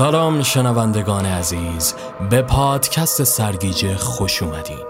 سلام 0.00 0.42
شنوندگان 0.42 1.26
عزیز 1.26 1.94
به 2.30 2.42
پادکست 2.42 3.24
سرگیجه 3.24 3.96
خوش 3.96 4.42
اومدین. 4.42 4.86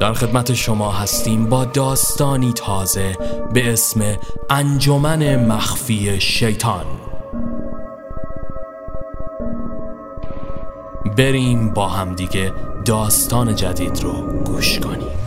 در 0.00 0.12
خدمت 0.12 0.54
شما 0.54 0.92
هستیم 0.92 1.46
با 1.46 1.64
داستانی 1.64 2.52
تازه 2.52 3.16
به 3.54 3.72
اسم 3.72 4.16
انجمن 4.50 5.46
مخفی 5.46 6.20
شیطان. 6.20 6.86
بریم 11.16 11.70
با 11.70 11.88
همدیگه 11.88 12.52
داستان 12.84 13.54
جدید 13.54 14.02
رو 14.02 14.12
گوش 14.44 14.80
کنیم. 14.80 15.19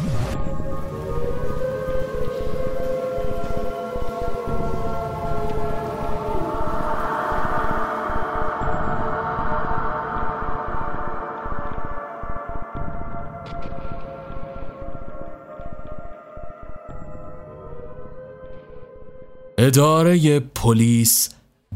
اداره 19.66 20.40
پلیس 20.40 21.30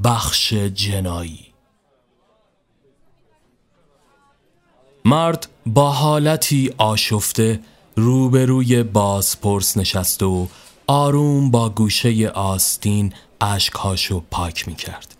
بخش 0.04 0.54
جنایی 0.54 1.45
مرد 5.05 5.48
با 5.66 5.92
حالتی 5.92 6.73
آشفته 6.78 7.59
روبروی 7.95 8.84
بازپرس 8.84 9.78
نشست 9.78 10.23
و 10.23 10.48
آروم 10.88 11.52
با 11.52 11.70
گوشه 11.70 12.30
آستین 12.30 13.14
اشکهاشو 13.42 14.23
پاک 14.31 14.67
می 14.67 14.76
کرد. 14.76 15.16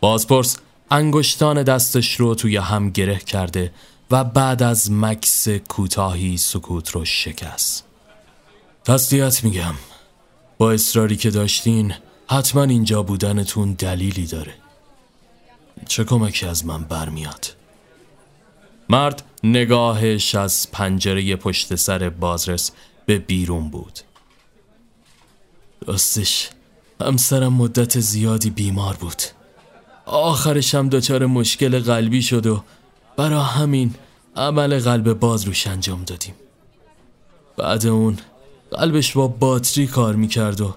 بازپرس 0.00 0.56
انگشتان 0.90 1.62
دستش 1.62 2.20
رو 2.20 2.34
توی 2.34 2.56
هم 2.56 2.90
گره 2.90 3.18
کرده 3.18 3.72
و 4.10 4.24
بعد 4.24 4.62
از 4.62 4.90
مکس 4.90 5.48
کوتاهی 5.48 6.36
سکوت 6.36 6.90
رو 6.90 7.04
شکست. 7.04 7.84
تسلیت 8.84 9.44
میگم 9.44 9.74
اصراری 10.70 11.16
که 11.16 11.30
داشتین 11.30 11.94
حتما 12.28 12.62
اینجا 12.62 13.02
بودنتون 13.02 13.72
دلیلی 13.72 14.26
داره. 14.26 14.54
چه 15.88 16.04
کمکی 16.04 16.46
از 16.46 16.66
من 16.66 16.84
برمیاد؟ 16.84 17.54
مرد 18.88 19.22
نگاهش 19.44 20.34
از 20.34 20.70
پنجره 20.72 21.36
پشت 21.36 21.74
سر 21.74 22.08
بازرس 22.08 22.72
به 23.06 23.18
بیرون 23.18 23.70
بود. 23.70 24.00
راستش 25.86 26.50
همسرم 27.00 27.52
مدت 27.52 28.00
زیادی 28.00 28.50
بیمار 28.50 28.96
بود. 28.96 29.22
آخرش 30.06 30.74
هم 30.74 30.88
دچار 30.88 31.26
مشکل 31.26 31.80
قلبی 31.80 32.22
شد 32.22 32.46
و 32.46 32.64
برا 33.16 33.42
همین 33.42 33.94
عمل 34.36 34.78
قلب 34.78 35.12
باز 35.12 35.44
روش 35.44 35.66
انجام 35.66 36.04
دادیم. 36.04 36.34
بعد 37.56 37.86
اون 37.86 38.18
قلبش 38.78 39.12
با 39.12 39.28
باتری 39.28 39.86
کار 39.86 40.16
می‌کرد 40.16 40.60
و 40.60 40.74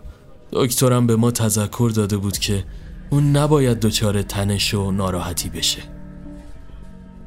دکترم 0.51 1.07
به 1.07 1.15
ما 1.15 1.31
تذکر 1.31 1.91
داده 1.95 2.17
بود 2.17 2.37
که 2.37 2.63
اون 3.09 3.37
نباید 3.37 3.79
دچار 3.79 4.21
تنش 4.21 4.73
و 4.73 4.91
ناراحتی 4.91 5.49
بشه. 5.49 5.81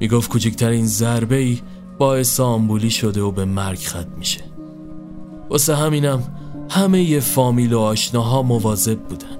می‌گفت 0.00 0.30
کوچکترین 0.30 0.86
ضربه 0.86 1.36
ای 1.36 1.60
باعث 1.98 2.40
آمبولی 2.40 2.90
شده 2.90 3.20
و 3.20 3.30
به 3.30 3.44
مرگ 3.44 3.78
ختم 3.78 4.12
میشه. 4.18 4.40
واسه 5.50 5.76
همینم 5.76 6.22
همه 6.70 7.02
ی 7.02 7.20
فامیل 7.20 7.72
و 7.72 7.78
آشناها 7.78 8.42
مواظب 8.42 8.98
بودن. 8.98 9.38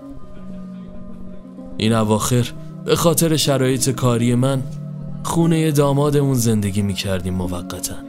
این 1.76 1.92
اواخر 1.92 2.48
به 2.84 2.96
خاطر 2.96 3.36
شرایط 3.36 3.90
کاری 3.90 4.34
من 4.34 4.62
خونه 5.22 5.70
دامادمون 5.70 6.34
زندگی 6.34 6.82
می‌کردیم 6.82 7.34
موقتا. 7.34 8.07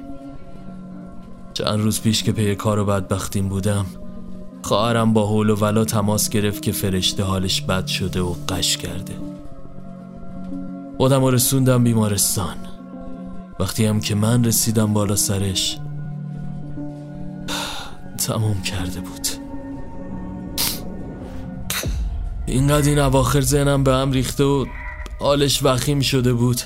چند 1.59 1.79
روز 1.79 2.01
پیش 2.01 2.23
که 2.23 2.31
پی 2.31 2.55
کار 2.55 2.79
و 2.79 2.85
بدبختیم 2.85 3.49
بودم 3.49 3.85
خواهرم 4.63 5.13
با 5.13 5.27
حول 5.27 5.49
و 5.49 5.55
ولا 5.55 5.85
تماس 5.85 6.29
گرفت 6.29 6.61
که 6.61 6.71
فرشته 6.71 7.23
حالش 7.23 7.61
بد 7.61 7.87
شده 7.87 8.21
و 8.21 8.35
قش 8.49 8.77
کرده. 8.77 9.13
خودم 10.97 11.25
رسوندم 11.25 11.83
بیمارستان. 11.83 12.55
وقتی 13.59 13.85
هم 13.85 13.99
که 13.99 14.15
من 14.15 14.43
رسیدم 14.43 14.93
بالا 14.93 15.15
سرش 15.15 15.77
تموم 18.27 18.61
کرده 18.61 19.01
بود. 19.01 19.27
اینقدر 22.45 22.89
این 22.89 22.99
اواخر 22.99 23.41
ذهنم 23.41 23.83
به 23.83 23.93
هم 23.93 24.11
ریخته 24.11 24.43
و 24.43 24.65
حالش 25.19 25.63
وخیم 25.63 25.99
شده 25.99 26.33
بود 26.33 26.61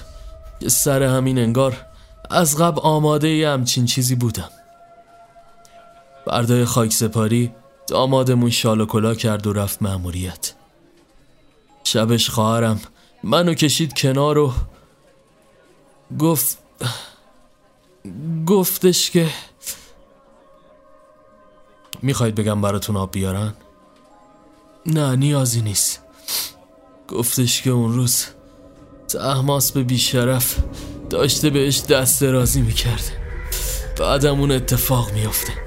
که 0.60 0.70
سر 0.70 1.04
همین 1.04 1.38
انگار 1.38 1.78
از 2.30 2.58
قبل 2.58 2.82
آماده 2.82 3.30
ی 3.30 3.44
همچین 3.44 3.86
چیزی 3.86 4.16
بودم. 4.16 4.50
بردای 6.26 6.66
خاک 6.66 6.94
سپاری 6.94 7.52
دامادمون 7.88 8.50
شال 8.50 8.82
و 8.82 8.86
کلا 8.86 9.16
کرد 9.16 9.48
و 9.48 9.54
رفت 9.54 9.82
مأموریت. 9.82 10.54
شبش 11.84 12.30
خواهرم 12.30 12.82
منو 13.24 13.54
کشید 13.54 13.94
کنار 13.94 14.38
و 14.38 14.54
گفت 16.20 16.58
گفتش 18.46 19.12
که 19.12 19.30
می‌خواید 22.02 22.36
بگم 22.36 22.62
براتون 22.62 22.96
آب 22.96 23.12
بیارن؟ 23.12 23.54
نه 24.86 25.16
نیازی 25.16 25.62
نیست. 25.62 26.00
گفتش 27.08 27.62
که 27.62 27.70
اون 27.70 27.94
روز 27.94 28.26
تحماس 29.08 29.72
به 29.72 29.84
بیشرف 29.84 30.60
داشته 31.10 31.50
بهش 31.50 31.82
دست 31.82 32.22
درازی 32.22 32.62
می‌کرد. 32.62 33.12
بعدم 34.00 34.40
اون 34.40 34.52
اتفاق 34.52 35.12
میافته. 35.12 35.63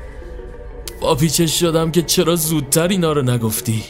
پیچش 1.14 1.60
شدم 1.60 1.90
که 1.90 2.02
چرا 2.02 2.36
زودتر 2.36 2.88
اینا 2.88 3.12
رو 3.12 3.22
نگفتی؟ 3.22 3.84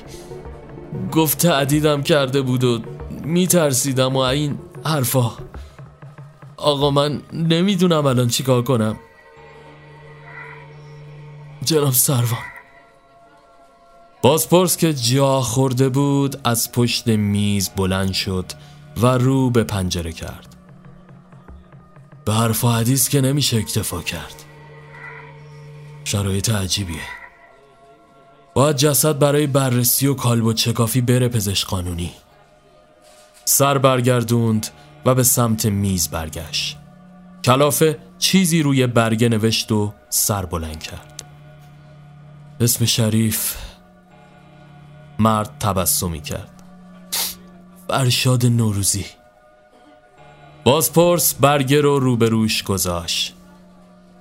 گفت 1.12 1.38
تعدیدم 1.38 2.02
کرده 2.02 2.42
بود 2.42 2.64
و 2.64 2.80
میترسیدم 3.24 4.16
و 4.16 4.18
این 4.18 4.58
حرفا. 4.84 5.32
آقا 6.56 6.90
من 6.90 7.22
نمی‌دونم 7.32 8.06
الان 8.06 8.28
چیکار 8.28 8.62
کنم. 8.62 8.96
جناب 11.64 11.92
سروان. 11.92 12.44
بازپرس 14.22 14.76
که 14.76 14.94
جا 14.94 15.40
خورده 15.40 15.88
بود 15.88 16.40
از 16.44 16.72
پشت 16.72 17.08
میز 17.08 17.70
بلند 17.76 18.12
شد 18.12 18.44
و 18.96 19.06
رو 19.06 19.50
به 19.50 19.64
پنجره 19.64 20.12
کرد. 20.12 20.56
به 22.24 22.32
حرف 22.34 22.64
و 22.64 22.84
که 23.10 23.20
نمیشه 23.20 23.56
اکتفا 23.56 24.02
کرد. 24.02 24.45
شرایط 26.06 26.50
عجیبیه. 26.50 27.00
باید 28.54 28.76
جسد 28.76 29.18
برای 29.18 29.46
بررسی 29.46 30.06
و 30.06 30.14
کالب 30.14 30.44
و 30.44 30.52
چکافی 30.52 31.00
بره 31.00 31.28
پزشک 31.28 31.66
قانونی. 31.68 32.12
سر 33.44 33.78
برگردوند 33.78 34.66
و 35.04 35.14
به 35.14 35.22
سمت 35.22 35.66
میز 35.66 36.08
برگشت. 36.08 36.78
کلافه 37.44 37.98
چیزی 38.18 38.62
روی 38.62 38.86
برگه 38.86 39.28
نوشت 39.28 39.72
و 39.72 39.92
سر 40.08 40.46
بلند 40.46 40.82
کرد. 40.82 41.24
اسم 42.60 42.84
شریف 42.84 43.56
مرد 45.18 45.58
تبسمی 45.60 46.20
کرد. 46.20 46.62
فرشاد 47.88 48.46
نوروزی. 48.46 49.04
بازپرس 50.64 51.34
برگه 51.34 51.80
رو 51.80 51.98
روبروش 51.98 52.62
گذاشت. 52.62 53.35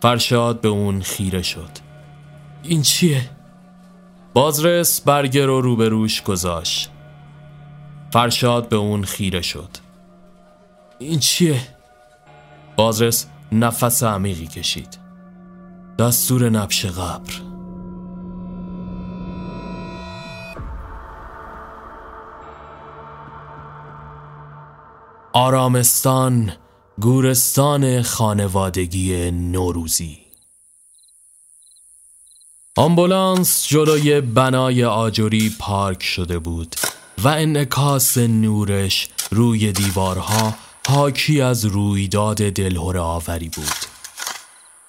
فرشاد 0.02 0.62
به 0.62 0.68
اون 0.68 1.02
خیره 1.02 1.42
شد. 1.42 1.70
این 2.64 2.82
چیه؟ 2.82 3.30
بازرس 4.34 5.02
برگه 5.02 5.46
رو 5.46 5.62
روبروش 5.62 6.24
گذاشت. 6.24 6.92
فرشاد 8.12 8.70
به 8.70 8.76
اون 8.76 9.03
خیره 9.03 9.42
شد. 9.42 9.70
این 11.00 11.20
چیه؟ 11.20 11.62
بازرس 12.76 13.28
نفس 13.52 14.03
عمیقی 14.03 14.47
کشید. 14.47 14.97
دستور 16.00 16.50
نبش 16.50 16.86
قبر. 16.86 17.34
آرامستان 25.34 26.52
گورستان 27.02 28.02
خانوادگی 28.02 29.32
نوروزی. 29.32 30.18
آمبولانس 32.76 33.68
جلوی 33.68 34.22
بنای 34.22 34.86
آجوری 34.86 35.56
پارک 35.59 36.03
شده 36.03 36.40
بود 36.40 36.76
و 37.18 37.28
انعکاس 37.28 38.18
نورش 38.18 39.08
روی 39.32 39.72
دیوارها 39.72 40.53
حاکی 40.88 41.42
از 41.42 41.66
رویداد 41.66 42.38
دلهور 42.38 42.98
آوری 42.98 43.50
بود. 43.50 43.76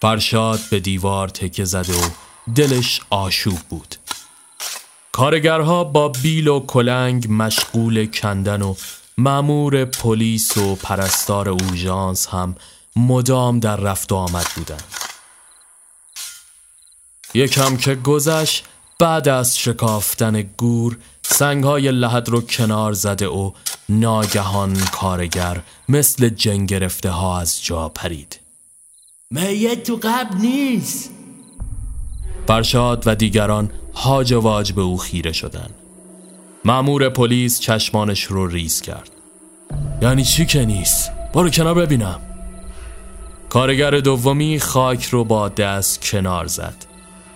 فرشاد 0.03 0.61
به 0.71 0.81
دیوار 0.81 1.29
تکه 1.29 1.65
زده 1.65 1.93
و 1.93 2.11
دلش 2.55 3.01
آشوب 3.11 3.59
بود. 3.71 3.95
کارگرها 5.13 5.85
با 5.85 6.09
بیل 6.09 6.49
و 6.49 6.61
کلنگ 6.61 7.27
مشغول 7.31 8.07
کندن 8.07 8.63
و 8.63 8.75
مأمور 9.19 9.85
پلیس 9.85 10.57
و 10.57 10.75
پرستار 10.75 11.49
اورژانس 11.49 12.27
هم 12.27 12.57
مدام 12.97 13.61
در 13.61 13.77
رفت 13.77 14.13
و 14.13 14.15
آمد 14.15 14.47
بودند. 14.57 14.85
یکم 17.35 17.77
که 17.77 17.95
گذشت 17.95 18.65
بعد 18.99 19.29
از 19.29 19.59
شکافتن 19.59 20.43
گور 20.43 20.99
سنگهای 21.23 21.91
لحد 21.91 22.29
رو 22.29 22.41
کنار 22.41 22.93
زده 22.93 23.29
و 23.29 23.53
ناگهان 23.89 24.77
کارگر 24.77 25.63
مثل 25.89 26.29
جن 26.29 26.67
گرفته 26.67 27.11
ها 27.11 27.41
از 27.41 27.65
جا 27.65 27.89
پرید. 27.89 28.41
میت 29.31 29.83
تو 29.83 30.01
قبل 30.03 30.37
نیست. 30.39 31.11
فرشاد 32.47 33.03
و 33.07 33.15
دیگران 33.15 33.71
هاج 33.95 34.33
واج 34.33 34.73
به 34.73 34.83
او 34.83 34.99
خیره 34.99 35.33
شدن 35.33 35.71
معمور 36.67 37.09
پلیس 37.09 37.61
چشمانش 37.61 38.25
رو 38.25 38.47
ریز 38.47 38.81
کرد. 38.81 39.11
یعنی 40.03 40.25
چی 40.25 40.47
که 40.47 40.65
نیست؟ 40.65 41.13
برو 41.35 41.51
کنار 41.51 41.75
ببینم. 41.75 42.21
کارگر 43.49 43.91
دومی 43.91 44.61
خاک 44.61 45.05
رو 45.05 45.25
با 45.25 45.49
دست 45.49 46.11
کنار 46.11 46.47
زد. 46.47 46.75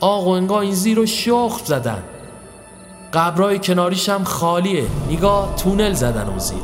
آقا 0.01 0.37
انگار 0.37 0.61
این 0.61 0.75
زیر 0.75 0.97
رو 0.97 1.07
شخ 1.07 1.61
زدن. 1.65 2.03
قبرای 3.13 3.59
کناریش 3.59 4.09
هم 4.09 4.25
خالیه. 4.25 4.87
نگاه 5.11 5.57
تونل 5.57 5.93
زدن 5.93 6.27
اون 6.27 6.39
زیر. 6.39 6.63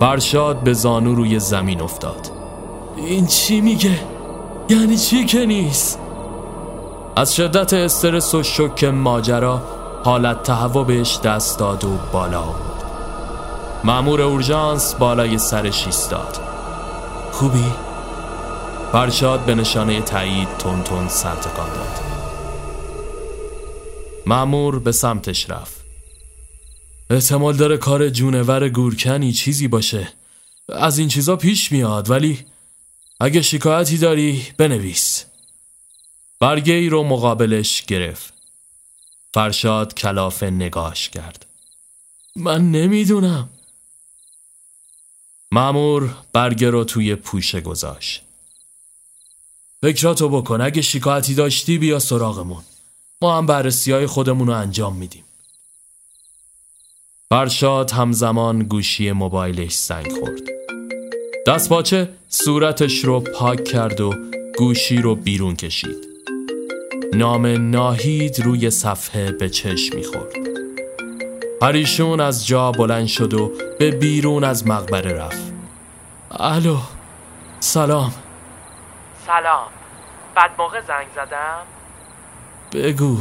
برشاد 0.00 0.60
به 0.60 0.72
زانو 0.72 1.14
روی 1.14 1.38
زمین 1.38 1.80
افتاد. 1.80 2.30
این 2.96 3.26
چی 3.26 3.60
میگه؟ 3.60 3.98
یعنی 4.68 4.96
چی 4.96 5.24
که 5.24 5.46
نیست؟ 5.46 5.98
از 7.16 7.36
شدت 7.36 7.72
استرس 7.72 8.34
و 8.34 8.42
شک 8.42 8.84
ماجرا 8.84 9.81
حالت 10.04 10.42
تهوع 10.42 10.86
بهش 10.86 11.18
دست 11.24 11.58
داد 11.58 11.84
و 11.84 11.98
بالا 12.12 12.40
آورد. 12.40 12.84
مأمور 13.84 14.22
اورژانس 14.22 14.94
بالای 14.94 15.38
سرش 15.38 15.86
ایستاد. 15.86 16.40
خوبی؟ 17.32 17.72
فرشاد 18.92 19.44
به 19.44 19.54
نشانه 19.54 20.00
تایید 20.00 20.48
تون 20.58 20.82
تون 20.82 21.08
سر 21.08 21.34
تکان 21.34 21.68
داد. 21.68 22.00
مأمور 24.26 24.78
به 24.78 24.92
سمتش 24.92 25.50
رفت. 25.50 25.80
احتمال 27.10 27.56
داره 27.56 27.76
کار 27.76 28.08
جونور 28.08 28.68
گورکنی 28.68 29.32
چیزی 29.32 29.68
باشه. 29.68 30.08
از 30.68 30.98
این 30.98 31.08
چیزا 31.08 31.36
پیش 31.36 31.72
میاد 31.72 32.10
ولی 32.10 32.38
اگه 33.20 33.42
شکایتی 33.42 33.98
داری 33.98 34.46
بنویس. 34.58 35.24
برگه 36.40 36.88
رو 36.88 37.02
مقابلش 37.02 37.82
گرفت. 37.82 38.41
فرشاد 39.34 39.94
کلافه 39.94 40.50
نگاش 40.50 41.08
کرد. 41.08 41.46
من 42.36 42.70
نمی‌دونم. 42.70 43.48
مامور 45.52 46.14
برگه 46.32 46.70
رو 46.70 46.84
توی 46.84 47.14
پوشه 47.14 47.60
گذاشت. 47.60 48.22
فکراتو 49.82 50.28
بکن 50.28 50.60
اگه 50.60 50.82
شکایتی 50.82 51.34
داشتی 51.34 51.78
بیا 51.78 51.98
سراغمون. 51.98 52.62
ما 53.22 53.38
هم 53.38 53.46
بررسی 53.46 53.92
های 53.92 54.06
خودمون 54.06 54.46
رو 54.46 54.52
انجام 54.52 54.96
میدیم. 54.96 55.24
فرشاد 57.28 57.90
همزمان 57.90 58.62
گوشی 58.62 59.12
موبایلش 59.12 59.74
زنگ 59.74 60.12
خورد. 60.12 60.42
دستپاچه 61.46 62.08
صورتش 62.28 63.04
رو 63.04 63.20
پاک 63.20 63.64
کرد 63.64 64.00
و 64.00 64.14
گوشی 64.58 64.96
رو 64.96 65.14
بیرون 65.14 65.56
کشید. 65.56 66.11
نام 67.14 67.46
ناهید 67.70 68.40
روی 68.40 68.70
صفحه 68.70 69.32
به 69.32 69.48
چشم 69.48 69.96
می‌خورد. 69.96 70.32
پریشون 71.60 72.20
از 72.20 72.46
جا 72.46 72.72
بلند 72.72 73.06
شد 73.06 73.34
و 73.34 73.52
به 73.78 73.90
بیرون 73.90 74.44
از 74.44 74.66
مقبره 74.66 75.12
رفت. 75.12 75.52
الو 76.30 76.78
سلام. 77.60 78.14
سلام. 79.26 79.66
بعد 80.34 80.50
موقع 80.58 80.80
زنگ 80.80 81.06
زدم؟ 81.14 81.58
بگو. 82.72 83.18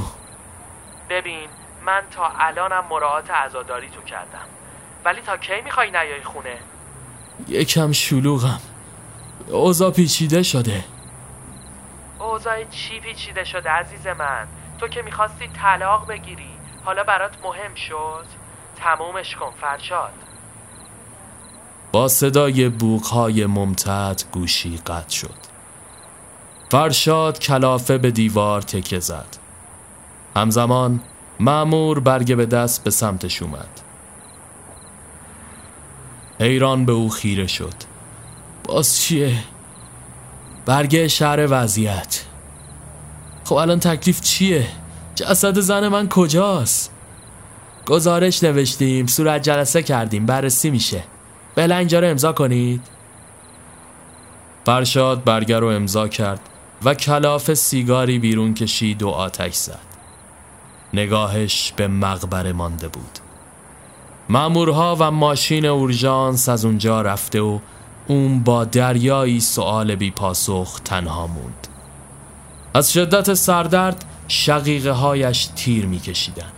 ببین 1.09 1.47
من 1.85 2.01
تا 2.11 2.31
الانم 2.39 2.83
مراعات 2.89 3.31
عزاداری 3.31 3.89
تو 3.89 4.01
کردم. 4.01 4.47
ولی 5.05 5.21
تا 5.21 5.37
کی 5.37 5.61
می‌خوای 5.63 5.91
نیای 5.91 6.23
خونه؟ 6.23 6.57
یکم 7.47 7.91
شلوغم. 7.91 8.61
اوضاع 9.49 9.91
پیچیده 9.91 10.43
شده. 10.43 10.83
اوضاع 12.21 12.63
چی 12.63 12.99
پیچیده 12.99 13.43
شده 13.43 13.69
عزیز 13.69 14.07
من؟ 14.07 14.47
تو 14.79 14.87
که 14.87 15.01
می‌خواستی 15.01 15.47
طلاق 15.47 16.07
بگیری. 16.07 16.51
حالا 16.85 17.03
برات 17.03 17.31
مهم 17.43 17.75
شد. 17.75 18.25
تمومش 18.75 19.35
کن 19.35 19.51
فرشاد. 19.61 20.13
با 21.91 22.07
صدای 22.07 22.69
بوقهای 22.69 23.45
ممتد 23.45 24.21
گوشی 24.31 24.77
قطع 24.77 25.09
شد. 25.09 25.35
فرشاد 26.71 27.39
کلافه 27.39 27.97
به 27.97 28.11
دیوار 28.11 28.61
تکه 28.61 28.99
زد. 28.99 29.37
همزمان 30.35 30.99
معمور 31.39 31.99
برگه 31.99 32.35
به 32.35 32.45
دست 32.45 32.83
به 32.83 32.91
سمتش 32.91 33.41
اومد. 33.41 33.81
حیران 36.39 36.85
به 36.85 36.91
او 36.91 37.09
خیره 37.09 37.47
شد. 37.47 37.73
باز 38.63 38.97
چیه؟ 38.97 39.43
برگه 40.65 41.07
شهر 41.07 41.47
وضعیت. 41.49 42.23
خب 43.43 43.55
الان 43.55 43.79
تکلیف 43.79 44.21
چیه؟ 44.21 44.67
جسد 45.15 45.59
زن 45.59 45.87
من 45.87 46.09
کجاست؟ 46.09 46.91
گزارش 47.85 48.43
نوشتیم 48.43 49.07
صورت 49.07 49.43
جلسه 49.43 49.83
کردیم 49.83 50.25
بررسی 50.25 50.69
میشه. 50.69 51.03
بله 51.55 51.75
اینجا 51.75 51.99
رو 51.99 52.07
امضا 52.07 52.33
کنید. 52.33 52.81
فرشاد 54.65 55.23
برگه 55.23 55.59
رو 55.59 55.67
امضا 55.67 56.07
کرد 56.07 56.39
و 56.83 56.93
کلاف 56.93 57.53
سیگاری 57.53 58.19
بیرون 58.19 58.53
کشید 58.53 59.03
و 59.03 59.09
آتش 59.09 59.53
زد. 59.53 59.79
نگاهش 60.93 61.73
به 61.75 61.87
مقبره 61.87 62.53
مانده 62.53 62.87
بود. 62.87 63.19
مامورها 64.29 64.97
و 64.99 65.11
ماشین 65.11 65.65
اورژانس 65.65 66.49
از 66.49 66.65
اونجا 66.65 67.01
رفته 67.01 67.41
و 67.41 67.59
اون 68.11 68.39
با 68.39 68.65
دریایی 68.65 69.39
سؤال 69.39 69.95
بی 69.95 70.11
پاسخ 70.11 70.79
تنها 70.85 71.27
موند. 71.27 71.67
از 72.73 72.93
شدت 72.93 73.33
سردرد 73.33 74.05
شقیقه 74.27 74.91
هایش 74.91 75.49
تیر 75.55 75.85
میکشیدن 75.85 76.51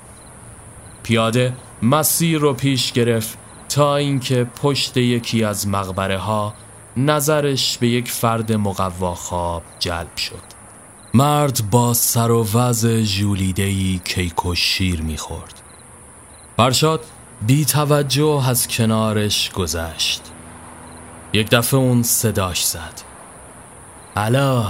پیاده 1.04 1.54
مسیر 1.82 2.40
رو 2.40 2.54
پیش 2.54 2.92
گرفت 2.92 3.38
تا 3.70 3.96
اینکه 3.96 4.44
پشت 4.44 4.98
یکی 4.98 5.44
از 5.44 5.68
مقبره 5.68 6.18
ها 6.18 6.54
نظرش 6.98 7.78
به 7.78 7.88
یک 7.88 8.12
فرد 8.12 8.54
مقوا 8.54 9.16
خواب 9.16 9.64
جلب 9.80 10.18
شد. 10.18 10.44
مرد 11.14 11.62
با 11.72 11.94
سر 11.94 12.32
و 12.32 12.48
وز 12.54 12.86
جولیدهی 12.88 14.02
کیک 14.06 14.46
و 14.46 14.56
شیر 14.56 15.02
می‌خورد. 15.02 15.62
فرشاد 16.58 17.06
بی 17.48 17.66
توجه 17.66 18.44
از 18.50 18.68
کنارش 18.68 19.52
گذشت. 19.52 20.33
یک 21.34 21.50
دفعه 21.50 21.80
اون 21.80 22.04
صداش 22.04 22.66
زد. 22.66 23.02
الا 24.16 24.66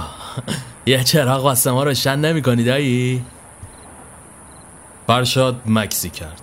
یه 0.86 1.04
چراغ 1.04 1.44
واسه 1.44 1.70
ما 1.70 1.84
روشن 1.84 2.18
نمی 2.18 2.42
کنی 2.42 2.64
دایی؟ 2.64 3.24
فرشاد 5.06 5.60
مکسی 5.66 6.10
کرد. 6.10 6.42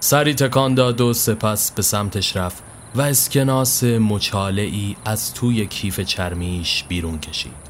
سری 0.00 0.34
تکان 0.34 0.74
داد 0.74 1.00
و 1.00 1.12
سپس 1.12 1.70
به 1.70 1.82
سمتش 1.82 2.36
رفت 2.36 2.62
و 2.94 3.00
اسکناس 3.00 3.84
مچاله 3.84 4.70
از 5.04 5.34
توی 5.34 5.66
کیف 5.66 6.00
چرمیش 6.00 6.84
بیرون 6.88 7.18
کشید. 7.18 7.68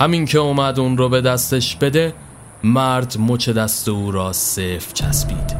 همین 0.00 0.24
که 0.24 0.38
اومد 0.38 0.80
اون 0.80 0.96
رو 0.96 1.08
به 1.08 1.20
دستش 1.20 1.76
بده 1.76 2.14
مرد 2.64 3.16
مچ 3.18 3.48
دست 3.48 3.88
او 3.88 4.10
را 4.10 4.32
صف 4.32 4.92
چسبید. 4.92 5.56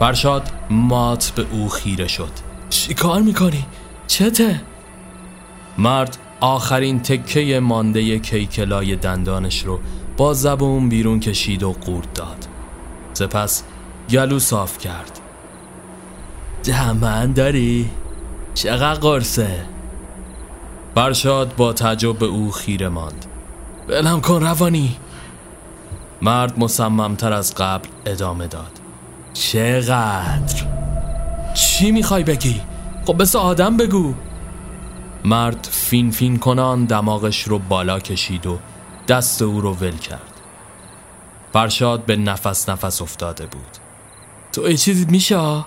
فرشاد 0.00 0.50
مات 0.70 1.32
به 1.36 1.46
او 1.50 1.68
خیره 1.68 2.08
شد. 2.08 2.32
چی 2.70 2.94
کار 2.94 3.22
می‌کنی؟ 3.22 3.66
چته؟ 4.12 4.60
مرد 5.78 6.18
آخرین 6.40 7.00
تکه 7.00 7.60
مانده 7.60 8.18
کیکلای 8.18 8.96
دندانش 8.96 9.64
رو 9.64 9.80
با 10.16 10.34
زبون 10.34 10.88
بیرون 10.88 11.20
کشید 11.20 11.62
و 11.62 11.72
قورت 11.72 12.14
داد 12.14 12.46
سپس 13.12 13.62
گلو 14.10 14.38
صاف 14.38 14.78
کرد 14.78 15.20
دهمن 16.64 17.32
داری؟ 17.32 17.90
چقدر 18.54 19.00
قرصه؟ 19.00 19.64
برشاد 20.94 21.56
با 21.56 21.72
تعجب 21.72 22.18
به 22.18 22.26
او 22.26 22.50
خیره 22.50 22.88
ماند 22.88 23.26
بلم 23.88 24.20
کن 24.20 24.42
روانی 24.42 24.96
مرد 26.22 26.58
مصممتر 26.58 27.32
از 27.32 27.54
قبل 27.54 27.88
ادامه 28.06 28.46
داد 28.46 28.80
چقدر؟ 29.32 30.66
چی 31.54 31.92
می‌خوای 31.92 32.24
بگی؟ 32.24 32.60
خب 33.06 33.18
بس 33.18 33.36
آدم 33.36 33.76
بگو. 33.76 34.14
مرد 35.24 35.68
فین 35.70 36.10
فین 36.10 36.38
کنان 36.38 36.84
دماغش 36.84 37.42
رو 37.42 37.58
بالا 37.58 38.00
کشید 38.00 38.46
و 38.46 38.58
دست 39.08 39.42
او 39.42 39.60
رو 39.60 39.74
ول 39.74 39.96
کرد. 39.96 40.40
فرشاد 41.52 42.04
به 42.04 42.16
نفس 42.16 42.68
نفس 42.68 43.02
افتاده 43.02 43.46
بود. 43.46 43.78
تو 44.52 44.72
چیزی 44.72 45.04
میشه؟ 45.04 45.64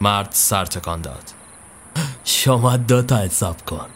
مرد 0.00 0.28
سر 0.30 0.64
تکان 0.64 1.00
داد. 1.00 1.30
شما 2.24 2.76
دو 2.76 3.02
تا 3.02 3.16
حساب 3.16 3.64
کن. 3.64 3.86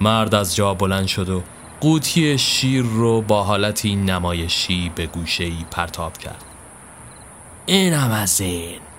مرد 0.00 0.34
از 0.34 0.56
جا 0.56 0.74
بلند 0.74 1.06
شد 1.06 1.28
و 1.28 1.42
قوطی 1.80 2.38
شیر 2.38 2.82
رو 2.82 3.22
با 3.22 3.42
حالتی 3.44 3.96
نمایشی 3.96 4.92
به 4.94 5.06
گوشه 5.06 5.44
ای 5.44 5.64
پرتاب 5.70 6.18
کرد. 6.18 6.44
اینم 7.66 8.10
از 8.10 8.40
این. 8.40 8.89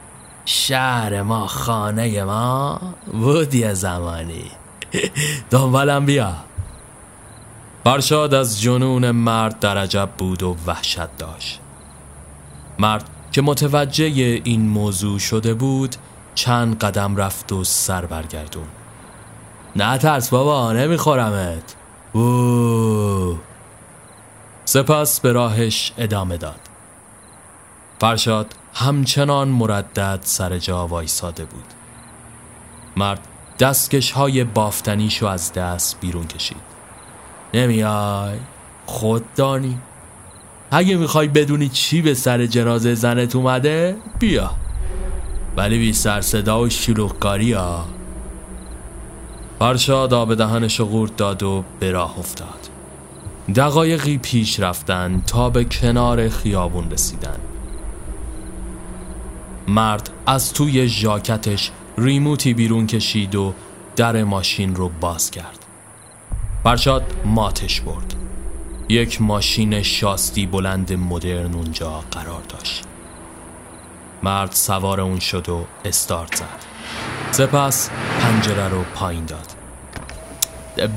شهر 0.46 1.22
ما 1.22 1.48
خانه 1.48 2.24
ما 2.24 2.82
بود 3.12 3.56
یه 3.56 3.74
زمانی. 3.74 4.52
دنبالم 5.50 6.06
بیا. 6.06 6.34
فرشاد 7.84 8.34
از 8.34 8.62
جنون 8.62 9.12
مرد 9.12 9.60
در 9.60 9.78
عجب 9.78 10.10
بود 10.18 10.44
و 10.44 10.58
وحشت 10.68 11.18
داشت. 11.18 11.60
مرد 12.80 13.10
که 13.32 13.42
متوجه 13.42 14.06
این 14.44 14.62
موضوع 14.62 15.20
شده 15.20 15.54
بود 15.54 15.96
چند 16.36 16.80
قدم 16.80 17.16
رفت 17.16 17.52
و 17.52 17.64
سر 17.64 18.06
برگردون. 18.06 18.68
نه 19.76 19.98
ترس 19.98 20.30
بابا 20.30 20.74
نمیخورمت. 20.74 21.76
اوه. 22.14 23.40
سپس 24.66 25.20
به 25.20 25.32
راهش 25.32 25.94
ادامه 25.98 26.38
داد. 26.38 26.60
فرشاد 28.00 28.54
همچنان 28.74 29.48
مردد 29.48 30.20
سر 30.22 30.58
جا 30.58 30.88
وایساده 30.88 31.46
بود. 31.46 31.66
مرد 32.98 33.20
دستکش 33.60 34.12
های 34.12 34.44
بافتنیشو 34.44 35.26
از 35.26 35.54
دست 35.54 35.98
بیرون 36.00 36.28
کشید. 36.28 36.58
نمیای؟ 37.54 38.38
خود 38.86 39.34
دانی. 39.36 39.78
اگه 40.72 40.98
می‌خوای 40.98 41.28
بدونی 41.28 41.70
چی 41.70 42.02
به 42.02 42.14
سر 42.14 42.46
جنازه 42.46 42.96
زنت 42.96 43.36
اومده 43.36 43.98
بیا. 44.20 44.52
ولی 45.58 45.78
بی 45.78 45.94
سر 45.94 46.22
صدا 46.22 46.62
و 46.62 46.70
شلوغکاری 46.70 47.54
ها 47.54 47.86
فرشاد 49.60 50.14
آب 50.14 50.36
دهنش 50.36 50.82
قورت 50.82 51.18
داد 51.18 51.44
و 51.44 51.64
به 51.80 51.92
راه 51.92 52.20
افتاد. 52.20 52.70
دقایقی 53.56 54.18
پیش 54.18 54.60
رفتن 54.60 55.22
تا 55.28 55.50
به 55.50 55.64
کنار 55.64 56.30
خیابون 56.30 56.92
رسیدن. 56.92 57.40
مرد 59.68 60.10
از 60.26 60.54
توی 60.54 60.88
ژاکتش 60.88 61.72
ریموتی 61.98 62.54
بیرون 62.54 62.88
کشید 62.88 63.36
و 63.36 63.54
در 63.96 64.24
ماشین 64.24 64.76
رو 64.76 64.90
باز 64.90 65.32
کرد. 65.32 65.66
فرشاد 66.64 67.04
ماتش 67.26 67.82
برد. 67.82 68.16
یک 68.90 69.22
ماشین 69.22 69.82
شاستی 69.82 70.46
بلند 70.46 70.94
مدرن 70.94 71.54
اونجا 71.54 72.04
قرار 72.12 72.42
داشت. 72.50 72.84
مرد 74.24 74.52
سوار 74.52 75.02
اون 75.02 75.20
شد 75.20 75.50
و 75.50 75.66
استارت 75.86 76.36
زد. 76.36 76.66
سپس 77.32 77.90
پنجره 78.20 78.68
رو 78.70 78.84
پایین 78.96 79.26
داد. 79.26 79.48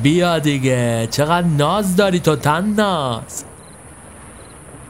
بیا 0.03 0.39
دیگه 0.39 1.09
چقدر 1.11 1.47
ناز 1.47 1.97
داری 1.97 2.21
تو 2.21 2.37
تن 2.37 2.65
ناز. 2.67 3.45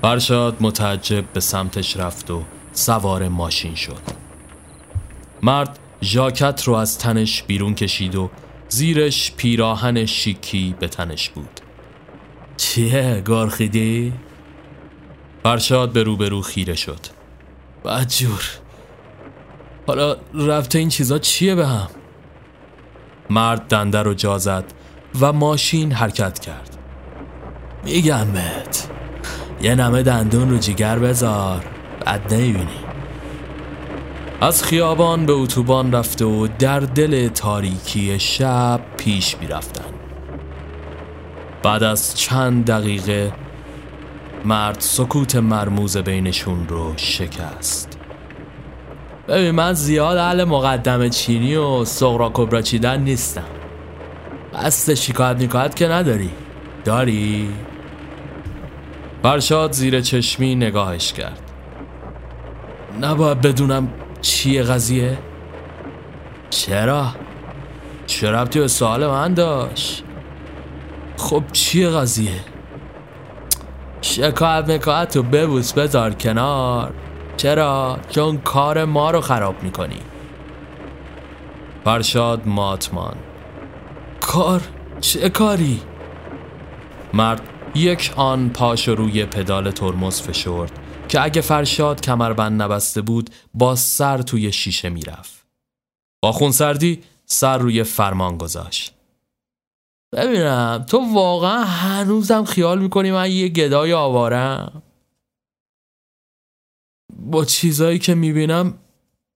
فرشاد 0.03 0.57
متعجب 0.61 1.25
به 1.33 1.41
سمتش 1.41 1.97
رفت 1.97 2.31
و 2.31 2.43
سوار 2.75 3.29
ماشین 3.29 3.75
شد. 3.75 4.03
مرد 5.43 5.79
ژاکت 6.03 6.63
رو 6.65 6.75
از 6.75 6.99
تنش 6.99 7.43
بیرون 7.43 7.75
کشید 7.75 8.15
و 8.15 8.31
زیرش 8.69 9.33
پیراهن 9.37 10.07
شیکی 10.07 10.75
به 10.81 10.89
تنش 10.89 11.29
بود. 11.29 11.61
چیه 12.57 13.23
گرخیدی؟ 13.27 14.13
فرشاد 15.43 15.93
به 15.93 16.03
روبرو 16.03 16.43
خیره 16.43 16.75
شد. 16.75 17.01
بدجور 17.85 18.43
حالا 19.87 20.17
رفته 20.35 20.79
این 20.79 20.89
چیزا 20.89 21.19
چیه 21.19 21.55
به 21.55 21.67
هم؟ 21.67 21.89
مرد 23.31 23.69
دنده 23.69 24.03
رو 24.03 24.15
جا 24.15 24.39
زد 24.39 24.65
و 25.21 25.33
ماشین 25.33 25.93
حرکت 25.93 26.39
کرد. 26.39 26.77
میگم 27.85 28.33
بهت 28.33 28.89
یه 29.63 29.75
نمه 29.75 30.03
دندون 30.03 30.51
رو 30.51 30.59
جیگر 30.59 30.99
بذار. 30.99 31.74
بد 32.07 32.35
نمی‌بینی 32.35 32.81
از 34.41 34.65
خیابان 34.65 35.27
به 35.27 35.33
اتوبان 35.33 35.93
رفته 35.93 36.25
و 36.25 36.49
در 36.59 36.81
دل 36.81 37.29
تاریکی 37.29 38.19
شب 38.19 38.81
پیش 38.97 39.37
می‌رفتن 39.41 39.85
بعد 41.63 41.83
از 41.83 42.19
چند 42.19 42.67
دقیقه 42.67 43.33
مرد 44.45 44.81
سکوت 44.81 45.37
مرموز 45.37 45.97
بینشون 45.97 46.69
رو 46.69 46.93
شکست. 46.97 47.99
ببین 49.29 49.51
من 49.51 49.73
زیاد 49.73 50.17
اهل 50.17 50.45
مقدم 50.45 51.09
چینی 51.09 51.57
و 51.57 51.85
سغرا 51.85 52.31
کبرا 52.35 52.63
چیدن 52.63 53.01
نیستم. 53.01 53.45
قصد 54.55 54.95
شکایت 54.95 55.37
میکایت 55.37 55.77
که 55.77 55.89
نداری. 55.89 56.31
داری؟ 56.85 57.49
فرشاد 59.23 59.73
زیر 59.73 60.01
چشمی 60.01 60.55
نگاهش 60.55 61.13
کرد. 61.13 61.54
نباید 63.01 63.41
بدونم 63.41 63.89
چیه 64.21 64.63
قضیه؟ 64.63 65.19
چرا؟ 66.51 67.07
چه 68.07 68.31
ربطی 68.31 68.61
به 68.61 68.69
سوال 68.69 69.07
من 69.07 69.35
داشت؟ 69.35 70.05
خب 71.17 71.43
چیه 71.53 71.89
قضیه؟ 71.89 72.41
شکایت 74.01 74.71
مکایت 74.71 75.09
تو 75.09 75.23
ببوس 75.23 75.73
بذار 75.73 76.15
کنار 76.15 76.95
چرا؟ 77.37 77.99
چون 78.11 78.39
کار 78.39 78.85
ما 78.85 79.11
رو 79.11 79.21
خراب 79.21 79.63
می‌کنی 79.63 80.01
فرشاد 81.85 82.47
ماتمان 82.47 83.17
کار؟ 84.21 84.61
چه 85.01 85.29
کاری؟ 85.29 85.81
مرد 87.13 87.41
یک 87.75 88.13
آن 88.17 88.49
پاش 88.49 88.89
روی 88.89 89.25
پدال 89.25 89.71
ترمز 89.71 90.23
فشرد 90.23 90.73
که 91.15 91.23
اگه 91.23 91.41
فرشاد 91.41 92.01
کمربند 92.01 92.63
نبسته 92.63 93.01
بود 93.03 93.31
با 93.55 93.77
سر 93.77 94.23
توی 94.23 94.53
شیشه 94.53 94.89
می‌رفت. 94.89 95.47
با 96.23 96.33
خونسردی 96.33 97.03
سر 97.27 97.59
روی 97.59 97.85
فرمان 97.85 98.39
گذاشت. 98.39 98.95
ببینم 100.13 100.85
تو 100.89 101.15
واقعا 101.15 101.65
هنوزم 101.65 102.45
خیال 102.45 102.83
می‌کنی 102.83 103.11
من 103.11 103.31
یه 103.31 103.49
گدای 103.49 103.93
آوارم؟ 103.93 104.83
با 107.13 107.45
چیزایی 107.45 107.99
که 107.99 108.15
می‌بینم 108.15 108.79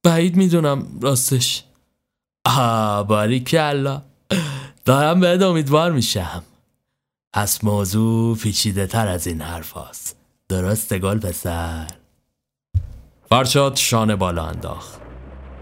بعید 0.02 0.36
می‌دونم 0.36 0.98
راستش. 1.00 1.64
آه 2.44 3.06
باری 3.06 3.40
کلا 3.40 4.02
دارم 4.84 5.20
بهت 5.20 5.42
امیدوار 5.42 5.92
میشم. 5.92 6.42
پس 7.32 7.64
موضوع 7.64 8.36
پیچیده 8.36 8.86
تر 8.86 9.08
از 9.08 9.26
این 9.26 9.40
حرف 9.40 9.76
هست. 9.76 10.17
درست 10.50 10.98
گل 10.98 11.18
پسر. 11.18 11.86
فرشاد 13.28 13.76
شانه 13.76 14.16
بالا 14.16 14.44
انداخت. 14.46 15.00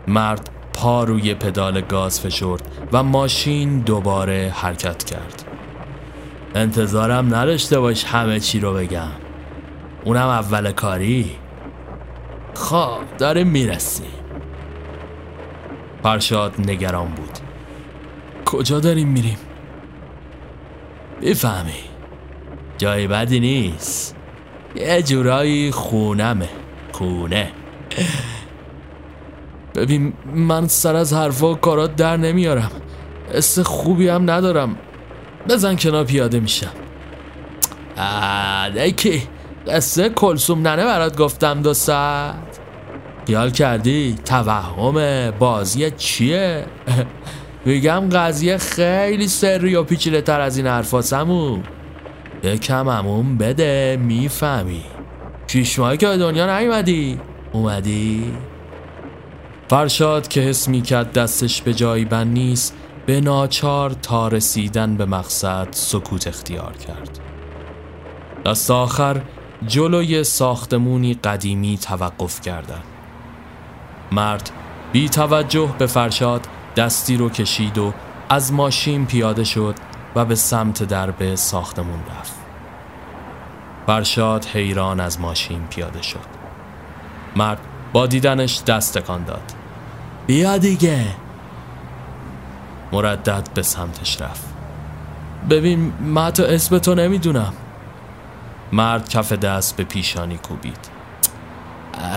مرد 0.08 0.50
پا 0.72 1.04
روی 1.04 1.34
پدال 1.34 1.80
گاز 1.80 2.20
فشرد 2.20 2.88
و 2.92 3.02
ماشین 3.02 3.80
دوباره 3.80 4.54
حرکت 4.56 5.04
کرد. 5.04 5.44
انتظارم 6.54 7.34
نداشته 7.34 7.80
باش 7.80 8.04
همه 8.04 8.40
چی 8.40 8.60
رو 8.60 8.74
بگم. 8.74 9.10
اونم 10.04 10.28
اول 10.28 10.72
کاری؟ 10.72 11.36
خب 12.54 12.98
داره 13.18 13.44
می‌رسیم. 13.44 14.12
فرشاد 16.02 16.54
نگران 16.58 17.08
بود. 17.08 17.38
کجا 18.44 18.80
داریم 18.80 19.08
میریم؟ 19.08 19.38
می‌فهمی. 21.20 21.84
جای 22.78 23.06
بدی 23.06 23.40
نیست. 23.40 24.15
یه 24.76 25.02
جورایی 25.02 25.70
خونمه 25.70 26.48
خونه. 26.92 27.52
ببین 29.74 30.12
من 30.34 30.68
سر 30.68 30.96
از 30.96 31.12
حرفا 31.12 31.52
و 31.52 31.56
کارات 31.56 31.96
در 31.96 32.16
نمیارم. 32.16 32.70
اس 33.34 33.58
خوبی 33.58 34.08
هم 34.08 34.30
ندارم. 34.30 34.76
بزن 35.48 35.76
کنار 35.76 36.04
پیاده 36.04 36.40
میشم. 36.40 36.72
کی؟ 38.96 39.22
قصه 39.66 40.08
کلسوم 40.08 40.68
ننه 40.68 40.84
برات 40.84 41.16
گفتم 41.16 41.62
دو 41.62 41.74
ساعت. 41.74 42.58
خیال 43.26 43.50
کردی؟ 43.50 44.16
توهم 44.24 45.30
بازی 45.30 45.90
چیه؟ 45.90 46.64
میگم 47.66 48.08
قضیه 48.12 48.58
خیلی 48.58 49.28
سری 49.28 49.74
و 49.74 49.82
پیچیده 49.82 50.20
تر 50.20 50.40
از 50.40 50.56
این 50.56 50.66
حرفاسمون 50.66 51.62
یکم 52.46 52.88
همون 52.88 53.38
بده 53.38 53.98
می‌فهمی 54.00 54.84
شیش 55.46 55.78
ماهی 55.78 55.96
که 55.96 56.06
به 56.06 56.16
دنیا 56.16 56.58
نیومدی 56.58 57.20
اومدی 57.52 58.32
فرشاد 59.68 60.28
که 60.28 60.40
حس 60.40 60.68
می‌کرد 60.68 61.12
دستش 61.12 61.62
به 61.62 61.74
جایی 61.74 62.04
بند 62.04 62.32
نیست 62.32 62.76
به 63.06 63.20
ناچار 63.20 63.90
تا 63.90 64.28
رسیدن 64.28 64.96
به 64.96 65.04
مقصد 65.04 65.68
سکوت 65.70 66.26
اختیار 66.26 66.72
کرد 66.72 67.18
دست 68.46 68.70
آخر 68.70 69.20
جلوی 69.66 70.24
ساختمونی 70.24 71.14
قدیمی 71.14 71.78
توقف 71.78 72.40
کردند. 72.40 72.84
مرد 74.12 74.50
بی 74.92 75.08
توجه 75.08 75.74
به 75.78 75.86
فرشاد 75.86 76.46
دستی 76.76 77.16
رو 77.16 77.28
کشید 77.28 77.78
و 77.78 77.92
از 78.28 78.52
ماشین 78.52 79.06
پیاده 79.06 79.44
شد 79.44 79.74
و 80.14 80.24
به 80.24 80.34
سمت 80.34 80.82
درب 80.82 81.34
ساختمون 81.34 82.00
رفت. 82.18 82.35
فرشاد 83.86 84.44
حیران 84.44 85.00
از 85.00 85.20
ماشین 85.20 85.66
پیاده 85.66 86.02
شد. 86.02 86.18
مرد 87.36 87.58
با 87.92 88.06
دیدنش 88.06 88.62
دست 88.62 88.98
تکان 88.98 89.24
داد. 89.24 89.52
بیا 90.26 90.58
دیگه 90.58 91.06
مردد 92.92 93.48
به 93.54 93.62
سمتش 93.62 94.20
رفت. 94.20 94.44
ببین 95.50 95.92
من 96.00 96.30
تو 96.30 96.42
اسم 96.42 96.78
تو 96.78 96.94
نمی‌دونم 96.94 97.52
مرد 98.72 99.08
کف 99.08 99.32
دست 99.32 99.76
به 99.76 99.84
پیشانی 99.84 100.36
کوبید. 100.36 100.96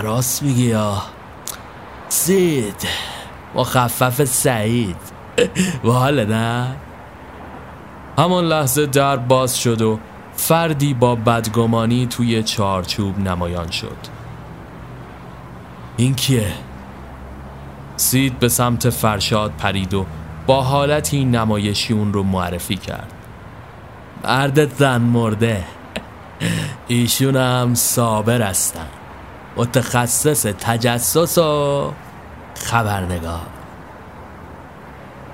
راست 0.02 0.44
میگی 0.44 0.66
یا 0.66 1.02
سید 2.10 2.88
مخفف 3.56 4.24
سعید 4.24 4.96
حال 5.84 6.26
نه 6.26 6.76
همان 8.18 8.46
لحظه 8.46 8.86
در 8.86 9.16
باز 9.18 9.60
شد 9.60 9.82
و 9.82 10.00
فردی 10.40 10.94
با 10.94 11.16
بدگمانی 11.16 12.08
توی 12.08 12.44
چارچوب 12.44 13.20
نمایان 13.20 13.72
شد. 13.72 13.98
این 15.98 16.16
کیه؟ 16.16 16.54
سید 17.98 18.40
به 18.40 18.50
سمت 18.50 18.90
فرشاد 18.90 19.52
پرید 19.52 19.94
و 19.94 20.06
با 20.48 20.62
حالتی 20.62 21.26
نمایشی 21.26 21.94
اون 21.94 22.14
رو 22.14 22.24
معرفی 22.24 22.76
کرد. 22.76 23.14
مرد 24.24 24.78
زن 24.78 25.02
مرده. 25.02 25.64
ایشون 26.88 27.36
هم 27.36 27.76
صابر 27.76 28.42
هستن. 28.42 28.88
متخصص 29.58 30.46
تجسس 30.46 31.38
و 31.38 31.92
خبرنگار. 32.56 33.48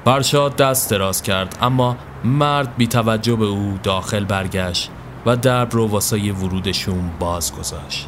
فرشاد 0.05 0.55
دست 0.55 0.91
دراز 0.91 1.21
کرد 1.21 1.57
اما 1.62 1.97
مرد 2.24 2.75
بی 2.77 2.88
توجه 2.88 3.35
به 3.35 3.45
او 3.45 3.79
داخل 3.83 4.25
برگشت. 4.25 4.91
و 5.25 5.36
درب 5.36 5.74
رو 5.74 5.88
واسه 5.88 6.32
ورودشون 6.32 7.12
باز 7.20 7.55
گذاشت 7.55 8.08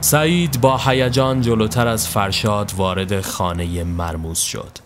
سعید 0.00 0.60
با 0.60 0.78
هیجان 0.78 1.40
جلوتر 1.40 1.88
از 1.88 2.08
فرشاد 2.08 2.72
وارد 2.76 3.20
خانه 3.20 3.84
مرموز 3.84 4.38
شد 4.38 4.78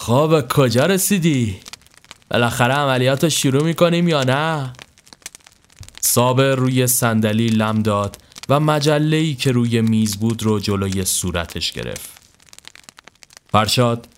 خب 0.00 0.48
کجا 0.48 0.86
رسیدی؟ 0.86 1.60
بالاخره 2.30 2.74
عملیات 2.74 3.24
رو 3.24 3.30
شروع 3.30 3.62
می‌کنیم 3.62 4.08
یا 4.08 4.24
نه؟ 4.24 4.72
صابر 6.00 6.54
روی 6.54 6.86
صندلی 6.86 7.48
لم 7.48 7.82
داد 7.82 8.16
و 8.48 8.60
مجله‌ای 8.60 9.34
که 9.34 9.52
روی 9.52 9.80
میز 9.80 10.16
بود 10.16 10.42
رو 10.42 10.58
جلوی 10.58 11.04
صورتش 11.04 11.72
گرفت. 11.72 12.10
فرشاد 13.52 14.08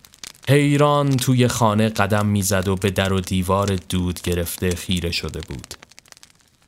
حیران 0.48 1.16
توی 1.16 1.48
خانه 1.48 1.88
قدم 1.88 2.26
می‌زد 2.26 2.68
و 2.68 2.76
به 2.76 2.90
در 2.90 3.12
و 3.12 3.20
دیوار 3.20 3.76
دود 3.88 4.20
گرفته 4.22 4.70
خیره 4.70 5.10
شده 5.10 5.40
بود. 5.40 5.74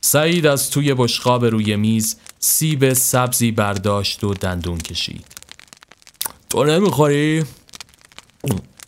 سعید 0.05 0.47
از 0.47 0.71
توی 0.71 0.95
بشقاب 0.95 1.45
روی 1.45 1.77
میز 1.77 2.17
سیب 2.39 2.93
سبزی 2.93 3.51
برداشت 3.51 4.25
و 4.25 4.35
دندون 4.35 4.79
کشید. 4.79 5.27
تو 6.51 6.65
نمی‌خوری؟ 6.65 7.45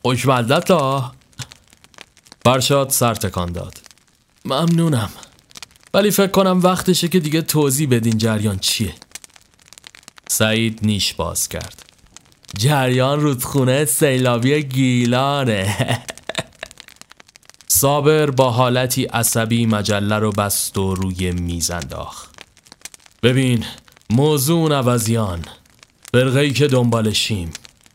خوشمزدت 0.03 0.71
ها 0.71 1.15
فرشاد 2.45 2.91
سر 2.91 3.15
تکان 3.15 3.53
داد. 3.53 3.79
ممنونم. 4.45 5.11
ولی 5.95 6.11
فکر 6.11 6.31
کنم 6.31 6.61
وقتشه 6.63 7.09
که 7.09 7.21
دیگه 7.21 7.43
توضیح 7.43 7.89
بدین 7.91 8.19
جریان 8.19 8.59
چیه 8.59 8.95
سعید 10.29 10.79
نیش 10.83 11.15
باز 11.15 11.49
کرد 11.49 11.83
جریان 12.59 13.21
رودخونه 13.21 13.85
سیلابی 13.85 14.63
گیلانه 14.63 16.03
صابر 17.81 18.31
با 18.31 18.51
حالتی 18.51 19.05
عصبی 19.05 19.67
مجله 19.67 20.19
رو 20.19 20.33
بست 20.33 20.79
و 20.79 20.95
روی 20.95 21.33
میز 21.33 21.71
انداخت. 21.71 22.31
ببین 23.23 23.65
موضوع 24.11 24.75
عوضیان 24.75 25.45
فرقه 26.13 26.51
که 26.51 26.67
دنبالشیم 26.67 27.51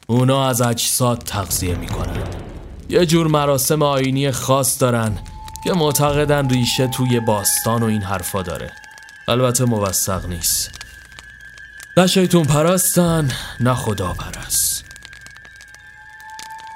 اونا 0.08 0.50
از 0.50 0.62
اجساد 0.62 1.18
تغذیه 1.18 1.76
می‌کنن. 1.76 2.24
یه 2.90 3.06
جور 3.06 3.28
مراسم 3.28 3.82
آینی 3.82 4.32
خاص 4.32 4.82
دارن 4.82 5.20
که 5.64 5.74
معتقدن 5.74 6.50
ریشه 6.50 6.88
توی 6.88 7.20
باستان 7.20 7.84
و 7.84 7.86
این 7.86 8.02
حرفا 8.02 8.42
داره. 8.42 8.72
البته 9.28 9.66
موثق 9.66 10.26
نیست. 10.26 10.72
نه 11.98 12.08
شیطون 12.08 12.44
پرستن 12.44 13.32
نه 13.60 13.74
خدا 13.74 14.14
پرست. 14.14 14.86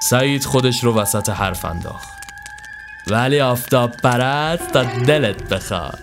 سعید 0.02 0.44
خودش 0.44 0.84
رو 0.84 0.94
وسط 0.94 1.28
حرف 1.28 1.64
انداخت. 1.64 2.15
ولی 3.10 3.40
آفتاب 3.40 3.92
پرست 3.96 4.72
تا 4.72 4.82
دلت 4.82 5.48
بخواد. 5.48 5.98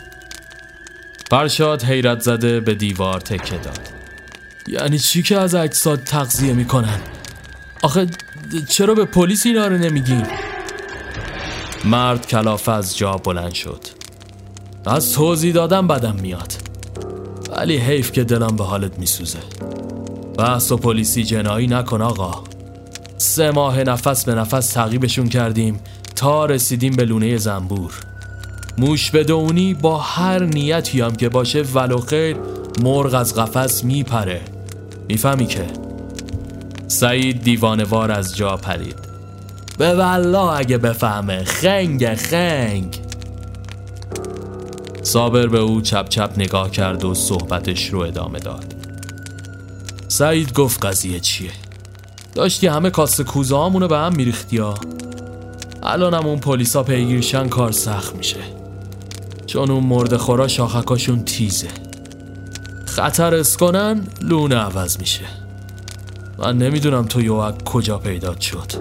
فرشاد 1.29 1.83
حیرت 1.83 2.19
زده 2.19 2.59
به 2.59 2.75
دیوار 2.75 3.19
تکه 3.19 3.57
داد. 3.57 3.79
یعنی 4.67 4.99
چی 4.99 5.23
که 5.23 5.37
از 5.37 5.55
اجساد 5.55 6.03
تغذیه 6.03 6.53
می‌کنن؟ 6.53 6.99
آخه 7.81 8.07
چرا 8.69 8.93
به 8.93 9.05
پلیس 9.05 9.45
اینا 9.45 9.67
رو 9.67 9.77
نمیگین؟ 9.77 10.25
مرد 11.85 12.27
کلافه 12.27 12.71
از 12.71 12.97
جا 12.97 13.11
بلند 13.11 13.53
شد. 13.53 13.81
از 14.85 15.13
توضیح 15.13 15.53
دادم 15.53 15.87
بدم 15.87 16.15
میاد. 16.15 16.53
ولی 17.57 17.77
حیف 17.77 18.11
که 18.11 18.23
دلم 18.23 18.55
به 18.55 18.63
حالت 18.63 18.99
میسوزه. 18.99 19.39
بحث 20.37 20.71
و 20.71 20.77
پلیسی 20.77 21.23
جنایی 21.23 21.67
نکن 21.67 22.01
آقا. 22.01 22.43
سه 23.17 23.51
ماه 23.51 23.83
نفس 23.83 24.25
به 24.25 24.35
نفس 24.35 24.69
تعقیبشون 24.69 25.29
کردیم. 25.29 25.79
تا 26.15 26.45
رسیدیم 26.45 26.95
به 26.95 27.05
لونه 27.05 27.37
زنبور. 27.37 27.93
موش 28.77 29.11
بدونی 29.11 29.73
با 29.73 29.97
هر 29.97 30.43
نیتی 30.43 31.01
هم 31.01 31.15
که 31.15 31.29
باشه 31.29 31.61
ولو 31.61 31.97
خیر 31.97 32.37
مرغ 32.81 33.13
از 33.13 33.35
قفس 33.35 33.83
میپره. 33.83 34.41
می‌فهمی 35.07 35.45
که؟ 35.45 35.65
سعید 36.87 37.43
دیوانوار 37.43 38.11
از 38.11 38.35
جا 38.35 38.57
پرید. 38.57 38.95
به 39.77 39.95
والله 39.95 40.57
اگه 40.57 40.77
بفهمه. 40.77 41.43
خنگ 41.43 42.15
خنگ. 42.15 42.99
صابر 45.03 45.47
به 45.47 45.59
او 45.59 45.81
چپ 45.81 46.09
چپ 46.09 46.33
نگاه 46.37 46.71
کرد 46.71 47.05
و 47.05 47.13
صحبتش 47.13 47.89
رو 47.89 47.99
ادامه 47.99 48.39
داد. 48.39 48.75
سعید 50.07 50.53
گفت 50.53 50.85
قضیه 50.85 51.19
چیه؟ 51.19 51.51
داشتی 52.35 52.67
همه 52.67 52.89
کاسه 52.89 53.23
کوزه 53.23 53.87
به 53.87 53.97
هم 53.97 54.15
میریختی 54.15 54.59
الانم 55.85 56.25
اون 56.25 56.39
پلیسا 56.39 56.83
پیگیرشن 56.83 57.47
کار 57.47 57.71
سخت 57.71 58.15
میشه. 58.15 58.39
چون 59.45 59.71
اون 59.71 59.83
مرد 59.83 60.17
خورا 60.17 60.47
شاخکاشون 60.47 61.23
تیزه. 61.23 61.67
خطر 62.85 63.35
اسکنن 63.35 64.07
لونه 64.21 64.55
عوض 64.55 64.99
میشه. 64.99 65.25
من 66.37 66.57
نمی‌دونم 66.57 67.05
تو 67.05 67.21
یوک 67.21 67.63
کجا 67.63 67.97
پیدا 67.97 68.39
شد. 68.39 68.71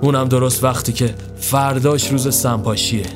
اونم 0.00 0.28
درست 0.28 0.64
وقتی 0.64 0.92
که 0.92 1.14
فرداش 1.40 2.10
روز 2.10 2.34
سنپاشیه 2.34 3.06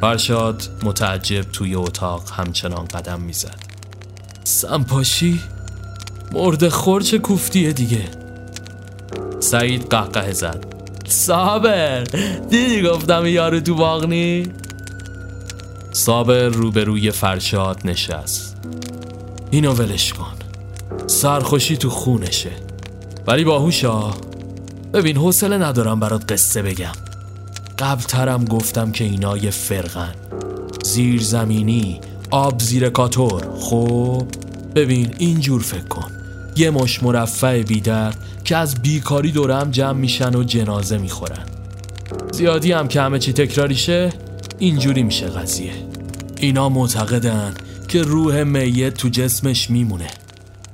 فرشاد 0.00 0.62
متعجب 0.82 1.42
توی 1.42 1.74
اتاق 1.74 2.30
همچنان 2.30 2.84
قدم 2.84 3.20
می‌زد. 3.20 3.58
سنپاشی؟ 4.44 5.40
مرد 6.32 6.68
خورچ 6.68 7.14
کوفتیه 7.14 7.72
دیگه؟ 7.72 8.04
سعید 9.40 9.86
قهقه 9.90 10.32
زد. 10.32 10.73
صابر. 11.14 12.04
دیدی 12.50 12.82
گفتم 12.82 13.26
یارو 13.26 13.60
تو 13.60 13.74
باغنی؟ 13.74 14.46
صابر 15.92 16.48
روبروی 16.48 17.10
فرشاد 17.10 17.80
نشست. 17.84 18.56
اینو 19.50 19.72
ولش 19.72 20.12
کن. 20.12 20.34
سرخوشی 21.06 21.76
تو 21.76 21.90
خونشه. 21.90 22.50
ولی 23.26 23.44
باهوشا 23.44 24.10
ببین 24.92 25.16
حوصله 25.16 25.58
ندارم 25.58 26.00
برات 26.00 26.32
قصه 26.32 26.62
بگم. 26.62 26.92
قبل 27.78 28.02
ترم 28.02 28.44
گفتم 28.44 28.92
که 28.92 29.04
اینا 29.04 29.36
یه 29.36 29.50
فرقن. 29.50 30.14
زیر 30.84 31.22
زمینی 31.22 32.00
آب 32.30 32.60
زیر 32.60 32.88
کاتور. 32.88 33.42
خب؟ 33.60 34.26
ببین 34.74 35.14
اینجور 35.18 35.62
فکر 35.62 35.88
کن. 35.88 36.13
یه 36.56 36.70
مش 36.70 37.02
مرفع 37.02 37.62
بیدرد 37.62 38.16
که 38.44 38.56
از 38.56 38.74
بیکاری 38.74 39.32
دورم 39.32 39.70
جمع 39.70 39.98
میشن 39.98 40.34
و 40.34 40.44
جنازه 40.44 40.98
می‌خورن. 40.98 41.46
زیادی 42.32 42.72
هم 42.72 42.88
که 42.88 43.00
همه 43.00 43.18
چی 43.18 43.32
تکراریشه 43.32 44.12
اینجوری 44.58 45.02
میشه 45.02 45.26
قضیه. 45.26 45.72
اینا 46.36 46.68
معتقدن 46.68 47.54
که 47.88 48.02
روح 48.02 48.42
میت 48.42 48.94
تو 48.94 49.08
جسمش 49.08 49.70
میمونه. 49.70 50.06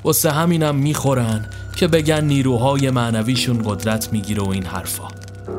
واسه 0.04 0.30
همینم 0.30 0.74
می‌خورن 0.74 1.46
که 1.76 1.88
بگن 1.88 2.24
نیروهای 2.24 2.90
معنویشون 2.90 3.62
قدرت 3.64 4.12
می‌گیره 4.12 4.42
و 4.42 4.48
این 4.48 4.66
حرفا. 4.66 5.08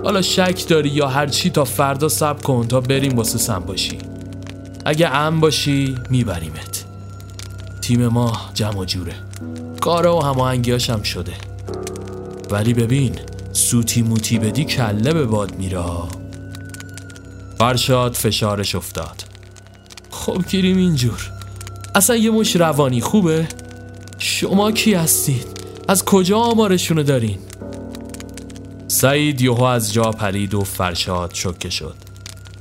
حالا 0.03 0.21
شک 0.21 0.67
داری 0.67 0.89
یا 0.89 1.07
هرچی 1.07 1.49
تا 1.49 1.65
فردا 1.65 2.09
سب 2.09 2.41
کن 2.41 2.67
تا 2.67 2.81
بریم 2.81 3.15
واسه 3.17 3.37
سم 3.37 3.59
باشی. 3.59 3.97
اگه 4.85 5.07
ام 5.09 5.39
باشی 5.39 5.95
میبریمت. 6.09 6.85
تیم 7.81 8.07
ما 8.07 8.37
جمع 8.53 8.85
جوره. 8.85 9.13
کاره 9.81 10.09
و 10.09 10.19
هماهنگیاش 10.19 10.89
هم 10.89 11.03
شده. 11.03 11.33
ولی 12.49 12.73
ببین 12.73 13.15
سوتی 13.53 14.01
موتی 14.01 14.39
بدی 14.39 14.65
کله 14.65 15.13
به 15.13 15.25
باد 15.25 15.55
میره. 15.57 15.83
فرشاد 17.57 18.13
فشارش 18.13 18.75
افتاد. 18.75 19.23
خب 20.11 20.43
گیریم 20.49 20.77
اینجور. 20.77 21.31
اصلا 21.95 22.15
یه 22.15 22.31
مش 22.31 22.55
روانی 22.55 23.01
خوبه؟ 23.01 23.47
شما 24.17 24.71
کی 24.71 24.93
هستید؟ 24.93 25.45
از 25.87 26.05
کجا 26.05 26.39
آمارشونو 26.39 27.03
دارین؟ 27.03 27.37
سعید 28.87 29.41
یهو 29.41 29.63
از 29.63 29.93
جا 29.93 30.11
پرید 30.11 30.53
و 30.53 30.61
فرشاد 30.61 31.31
شکه 31.33 31.69
شد. 31.69 31.95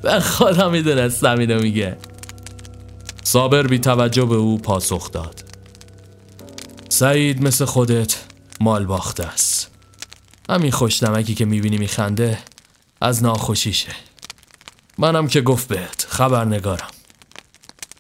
به 0.02 0.20
خدا 0.20 0.68
می‌دونستم 0.68 1.38
اینو 1.38 1.62
میگه. 1.62 1.96
صابر 3.24 3.66
بی 3.66 3.78
توجه 3.78 4.24
به 4.24 4.36
او 4.36 4.58
پاسخ 4.58 5.10
داد. 5.10 5.49
سعید 7.00 7.42
مثل 7.42 7.64
خودت 7.64 8.16
مال 8.60 8.86
باخته 8.86 9.24
است. 9.24 9.70
همین 10.50 10.70
خوشنمکی 10.70 11.34
که 11.34 11.44
می‌بینی 11.44 11.78
میخنده 11.78 12.38
از 13.00 13.22
ناخوشیشه. 13.22 13.92
منم 14.98 15.28
که 15.28 15.40
گفت 15.40 15.68
بهت 15.68 16.06
خبرنگارم. 16.08 16.90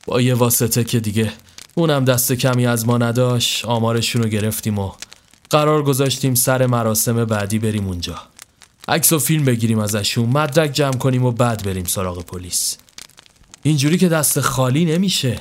با 0.06 0.20
یه 0.20 0.34
واسطه 0.34 0.84
که 0.84 1.00
دیگه 1.00 1.32
اونم 1.74 2.04
دست 2.04 2.32
کمی 2.32 2.66
از 2.66 2.86
ما 2.86 2.98
نداشت 2.98 3.64
آمارشونو 3.64 4.28
گرفتیم 4.28 4.78
و 4.78 4.92
قرار 5.50 5.82
گذاشتیم 5.82 6.34
سر 6.34 6.66
مراسم 6.66 7.24
بعدی 7.24 7.58
بریم 7.58 7.86
اونجا. 7.86 8.22
عکس 8.88 9.12
و 9.12 9.18
فیلم 9.18 9.44
بگیریم 9.44 9.78
ازشون 9.78 10.28
مدرک 10.28 10.72
جمع 10.72 10.96
کنیم 10.96 11.24
و 11.24 11.32
بعد 11.32 11.64
بریم 11.64 11.84
سراغ 11.84 12.24
پلیس. 12.24 12.76
اینجوری 13.62 13.98
که 13.98 14.08
دست 14.08 14.40
خالی 14.40 14.84
نمیشه. 14.84 15.40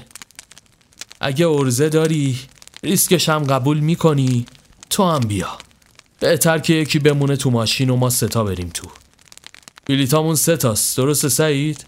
اگه 1.21 1.47
ارزه 1.47 1.89
داری 1.89 2.39
ریسکش 2.83 3.29
هم 3.29 3.43
قبول 3.43 3.79
می‌کنی؟ 3.79 4.45
تو 4.89 5.03
هم 5.03 5.19
بیا. 5.19 5.57
بهتر 6.19 6.59
که 6.59 6.73
یکی 6.73 6.99
بمونه 6.99 7.35
تو 7.35 7.49
ماشین 7.49 7.89
و 7.89 7.95
ما 7.95 8.09
ستا 8.09 8.43
بریم 8.43 8.69
تو. 8.73 8.87
بلیتامون 9.85 10.35
ستاست 10.35 10.97
درست 10.97 11.27
سعید؟ 11.27 11.85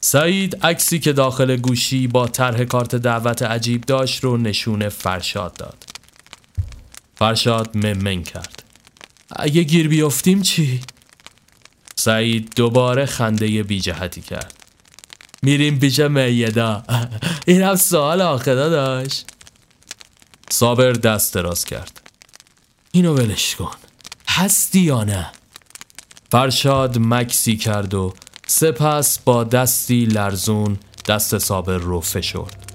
سعید 0.00 0.56
عکسی 0.62 0.98
که 0.98 1.12
داخل 1.12 1.56
گوشی 1.56 2.06
با 2.06 2.28
طرح 2.28 2.64
کارت 2.64 2.94
دعوت 2.94 3.42
عجیب 3.42 3.80
داشت 3.80 4.24
رو 4.24 4.36
نشون 4.36 4.88
فرشاد 4.88 5.54
داد. 5.54 5.84
فرشاد 7.14 7.76
ممن 7.76 8.22
کرد. 8.22 8.62
اگه 9.36 9.62
گیر 9.62 9.88
بیافتیم 9.88 10.42
چی؟ 10.42 10.80
سعید 11.96 12.52
دوباره 12.56 13.06
خنده 13.06 13.62
بی 13.62 13.80
جهتی 13.80 14.20
کرد. 14.20 14.54
میریم 15.42 15.78
پیش 15.78 16.00
میدا 16.00 16.82
این 17.46 17.62
هم 17.62 17.76
سوال 17.76 18.20
آخدا 18.20 18.68
داشت 18.68 19.31
صابر 20.52 20.92
دست 20.92 21.34
دراز 21.34 21.64
کرد. 21.64 22.00
اینو 22.92 23.14
ولش 23.14 23.56
کن. 23.56 23.70
هستی 24.28 24.80
یا 24.80 25.04
نه؟ 25.04 25.26
فرشاد 26.30 26.98
مکسی 26.98 27.56
کرد 27.56 27.94
و 27.94 28.14
سپس 28.46 29.18
با 29.18 29.44
دستی 29.44 30.04
لرزون 30.04 30.78
دست 31.08 31.38
صابر 31.38 31.76
رو 31.76 32.00
فشرد. 32.00 32.72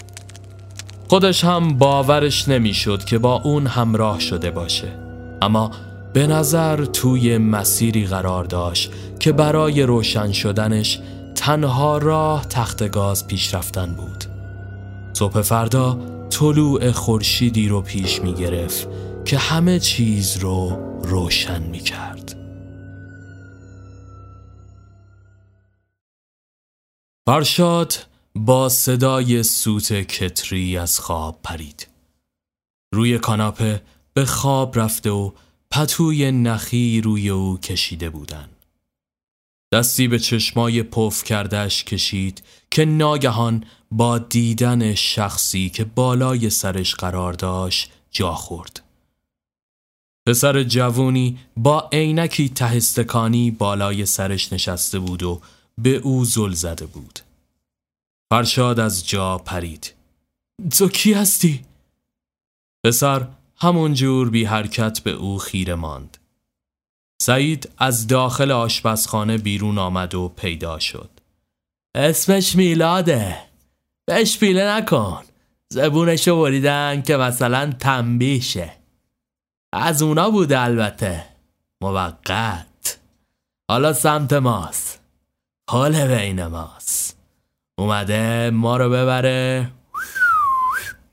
خودش 1.08 1.44
هم 1.44 1.78
باورش 1.78 2.48
نمی‌شد 2.48 3.04
که 3.04 3.18
با 3.18 3.42
اون 3.42 3.68
همراه 3.68 4.20
شده 4.20 4.52
باشه. 4.52 5.00
اما 5.42 5.72
به 6.14 6.28
نظر 6.28 6.86
توی 6.86 7.38
مسیری 7.38 8.06
قرار 8.06 8.44
داشت 8.44 8.92
که 9.20 9.32
برای 9.32 9.84
روشن 9.84 10.32
شدنش 10.32 11.00
تنها 11.36 11.98
راه 11.98 12.46
تخت 12.46 12.92
گاز 12.92 13.28
پیش 13.28 13.54
رفتن 13.54 13.94
بود. 13.94 14.24
صبح 15.14 15.42
فردا 15.42 16.17
طلوع 16.40 16.92
خورشیدی 16.92 17.68
رو 17.68 17.82
پیش 17.82 18.22
می 18.22 18.34
گرفت 18.34 18.88
که 19.26 19.38
همه 19.38 19.80
چیز 19.80 20.38
رو 20.38 20.70
روشن 21.04 21.64
می 21.64 21.80
کرد. 21.80 22.36
فرشاد 27.28 27.94
با 28.36 28.70
صدای 28.70 29.44
سوت 29.44 29.94
کتری 29.94 30.78
از 30.78 31.00
خواب 31.00 31.40
پرید. 31.44 31.88
روی 32.94 33.18
کاناپه 33.18 33.82
به 34.14 34.26
خواب 34.26 34.80
رفته 34.80 35.10
و 35.10 35.32
پتوی 35.72 36.32
نخی 36.32 37.02
روی 37.02 37.30
او 37.30 37.58
کشیده 37.58 38.10
بودن 38.10 38.50
دستی 39.72 40.08
به 40.08 40.20
چشمای 40.20 40.84
پف 40.84 41.24
کردش 41.24 41.84
کشید 41.84 42.44
که 42.72 42.86
ناگهان 42.86 43.64
با 43.92 44.18
دیدن 44.18 44.96
شخصی 44.96 45.70
که 45.70 45.86
بالای 45.86 46.50
سرش 46.50 46.96
قرار 46.96 47.34
داشت 47.34 47.92
جا 48.12 48.34
خورد. 48.34 48.84
پسر 50.28 50.64
جوونی 50.64 51.40
با 51.58 51.90
عینکی 51.92 52.50
تهستکانی 52.50 53.52
بالای 53.52 54.06
سرش 54.06 54.54
نشسته 54.54 55.00
بود 55.00 55.24
و 55.24 55.42
به 55.78 55.96
او 55.96 56.26
زل 56.26 56.52
زده 56.52 56.86
بود. 56.86 57.20
فرشاد 58.32 58.80
از 58.80 59.08
جا 59.08 59.38
پرید. 59.38 59.94
تو 60.78 60.90
کی 60.90 61.14
هستی؟ 61.14 61.66
پسر 62.86 63.28
همونجور 63.58 64.30
بی 64.30 64.46
حرکت 64.46 65.00
به 65.00 65.12
او 65.12 65.38
خیره 65.38 65.76
ماند. 65.76 66.18
سعید 67.22 67.70
از 67.78 68.08
داخل 68.08 68.52
آشپزخانه 68.52 69.38
بیرون 69.38 69.78
آمد 69.78 70.16
و 70.16 70.30
پیدا 70.30 70.80
شد. 70.80 71.10
اسمش 71.96 72.56
میلاده. 72.56 73.38
بهش 74.06 74.38
پیله 74.38 74.64
نکن. 74.64 75.24
زبونشو 75.70 76.42
بریدن 76.42 77.02
که 77.02 77.18
مثلا 77.18 77.74
تنبیشه. 77.80 78.74
از 79.74 80.02
اونا 80.02 80.30
بوده 80.30 80.60
البته. 80.60 81.26
موقت. 81.82 83.00
حالا 83.70 83.94
سمت 83.94 84.34
ماست. 84.34 85.00
حال 85.70 86.08
بین 86.08 86.46
ماست. 86.46 87.18
اومده 87.80 88.50
ما 88.50 88.78
رو 88.78 88.90
ببره 88.90 89.72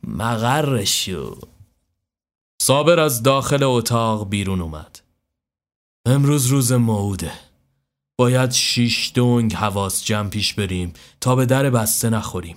مغرشو 0.06 1.38
صابر 2.62 3.00
از 3.00 3.22
داخل 3.22 3.62
اتاق 3.62 4.28
بیرون 4.28 4.60
اومد 4.60 5.00
امروز 6.06 6.46
روز 6.46 6.72
موعوده 6.72 7.32
باید 8.18 8.50
شیش 8.50 9.12
دونگ 9.14 9.54
حواس 9.54 10.04
جمع 10.04 10.28
پیش 10.28 10.54
بریم 10.54 10.92
تا 11.20 11.34
به 11.36 11.46
در 11.46 11.70
بسته 11.70 12.10
نخوریم 12.10 12.56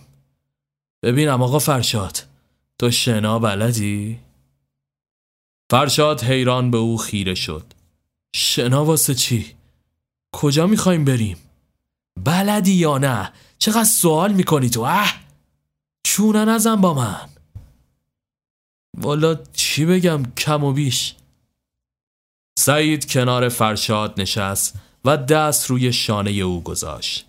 ببینم 1.04 1.44
آقا 1.44 1.60
فرشاد 1.60 2.24
تو 2.80 2.92
شنا 2.92 3.40
بلدی؟ 3.40 4.20
فرشاد 5.72 6.24
حیران 6.24 6.72
به 6.72 6.78
او 6.78 6.98
خیره 6.98 7.36
شد 7.36 7.66
شنا 8.36 8.86
واسه 8.86 9.16
چی؟ 9.16 9.56
کجا 10.32 10.68
می‌خوایم 10.68 11.06
بریم؟ 11.06 11.38
بلدی 12.24 12.74
یا 12.74 12.98
نه؟ 12.98 13.34
چقدر 13.60 13.84
سوال 13.84 14.34
می‌کنی 14.34 14.70
تو 14.70 14.82
اه؟ 14.82 15.14
چونه 16.04 16.46
نزن 16.46 16.76
با 16.76 16.94
من 16.94 17.30
والا 18.98 19.36
چی 19.54 19.86
بگم 19.86 20.24
کم 20.38 20.64
و 20.64 20.74
بیش 20.74 21.16
سعید 22.60 23.12
کنار 23.12 23.50
فرشاد 23.50 24.22
نشست 24.22 24.80
و 25.06 25.18
دست 25.18 25.70
روی 25.70 25.94
شانه 25.94 26.32
او 26.32 26.64
گذاشت. 26.64 27.26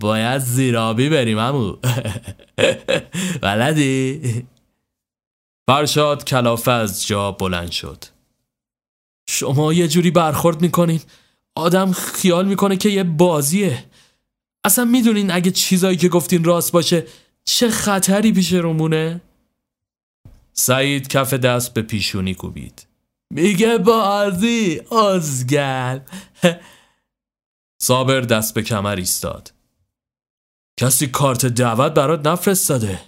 باید 0.00 0.38
زیرابی 0.38 1.08
بریم 1.08 1.38
امو 1.38 1.76
بلدی؟ 3.42 4.46
فرشاد 5.66 6.24
کلافه 6.24 6.70
از 6.70 7.06
جا 7.06 7.32
بلند 7.32 7.70
شد. 7.70 8.04
شما 9.28 9.72
یه 9.72 9.88
جوری 9.88 10.10
برخورد 10.10 10.62
می‌کنین. 10.62 11.00
آدم 11.54 11.92
خیال 11.92 12.48
می‌کنه 12.48 12.76
که 12.76 12.88
یه 12.88 13.04
بازیه. 13.04 13.84
اصلا 14.64 14.84
می‌دونین 14.84 15.30
اگه 15.30 15.50
چیزایی 15.50 15.96
که 15.96 16.08
گفتین 16.08 16.44
راست 16.44 16.72
باشه 16.72 17.06
چه 17.44 17.70
خطری 17.70 18.32
پیش 18.32 18.52
رومونه؟ 18.52 19.20
سعید 20.52 21.08
کف 21.08 21.34
دست 21.34 21.74
به 21.74 21.82
پیشونی 21.82 22.34
کوبید. 22.34 22.86
میگه 23.30 23.78
بازی 23.78 24.80
ازگل 24.92 26.00
صابر 27.82 28.20
دست 28.20 28.54
به 28.54 28.62
کمر 28.62 28.96
ایستاد. 28.96 29.52
کسی 30.80 31.06
کارت 31.06 31.46
دعوت 31.46 31.92
برات 31.94 32.26
نفرستاده. 32.26 33.00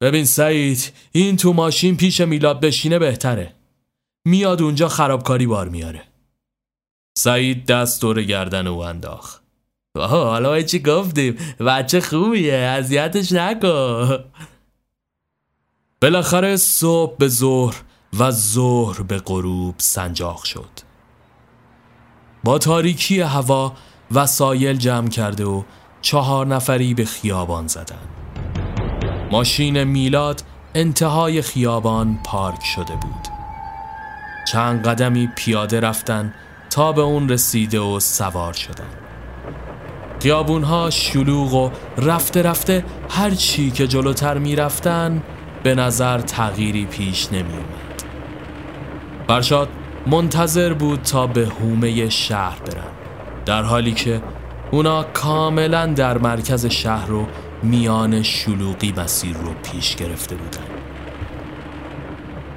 ببین 0.00 0.24
سعید 0.24 0.92
این 1.12 1.36
تو 1.36 1.52
ماشین 1.52 1.96
پیش 1.96 2.20
میلاد 2.20 2.60
بشینه 2.60 2.98
بهتره. 2.98 3.54
میاد 4.24 4.62
اونجا 4.62 4.88
خرابکاری 4.88 5.46
بار 5.46 5.68
میاره. 5.68 6.02
سعید 7.18 7.66
دست 7.66 8.00
دور 8.00 8.22
گردن 8.22 8.66
او 8.66 8.78
انداخت. 8.78 9.42
حالا 9.98 10.62
چی 10.62 10.78
گفتیم؟ 10.78 11.34
بچه 11.60 12.00
خوبیه 12.00 12.54
اذیتش 12.54 13.32
نکن. 13.32 14.24
بالاخره 16.02 16.56
صبح 16.56 17.16
به 17.16 17.28
ظهر 17.28 17.82
و 18.18 18.30
ظهر 18.30 19.02
به 19.02 19.18
غروب 19.18 19.74
سنجاق 19.78 20.44
شد. 20.44 20.70
با 22.44 22.58
تاریکی 22.58 23.20
هوا 23.20 23.72
وسایل 24.12 24.76
جمع 24.76 25.08
کرده 25.08 25.44
و 25.44 25.62
چهار 26.02 26.46
نفری 26.46 26.94
به 26.94 27.04
خیابان 27.04 27.66
زدند. 27.66 28.08
ماشین 29.30 29.84
میلاد 29.84 30.42
انتهای 30.74 31.42
خیابان 31.42 32.18
پارک 32.24 32.64
شده 32.64 32.96
بود. 32.96 33.28
چند 34.44 34.86
قدمی 34.86 35.28
پیاده 35.36 35.80
رفتن 35.80 36.34
تا 36.70 36.92
به 36.92 37.02
اون 37.02 37.28
رسیده 37.28 37.80
و 37.80 38.00
سوار 38.00 38.52
شدن 38.52 38.88
خیابونها 40.20 40.90
شلوغ 40.90 41.54
و 41.54 41.70
رفته 41.98 42.42
رفته 42.42 42.84
هر 43.10 43.30
چی 43.30 43.70
که 43.70 43.86
جلوتر 43.86 44.38
می 44.38 44.56
رفتن 44.56 45.22
به 45.62 45.74
نظر 45.74 46.20
تغییری 46.20 46.86
پیش 46.86 47.32
نمی 47.32 47.52
اومد 47.52 47.83
برشاد 49.28 49.68
منتظر 50.06 50.72
بود 50.72 51.02
تا 51.02 51.26
به 51.26 51.46
هومه 51.46 52.08
شهر 52.08 52.58
برن 52.58 52.90
در 53.46 53.62
حالی 53.62 53.92
که 53.92 54.22
اونا 54.70 55.02
کاملا 55.02 55.86
در 55.86 56.18
مرکز 56.18 56.66
شهر 56.66 57.06
رو 57.06 57.26
میان 57.62 58.22
شلوغی 58.22 58.94
مسیر 58.96 59.36
رو 59.36 59.52
پیش 59.62 59.96
گرفته 59.96 60.36
بودن. 60.36 60.64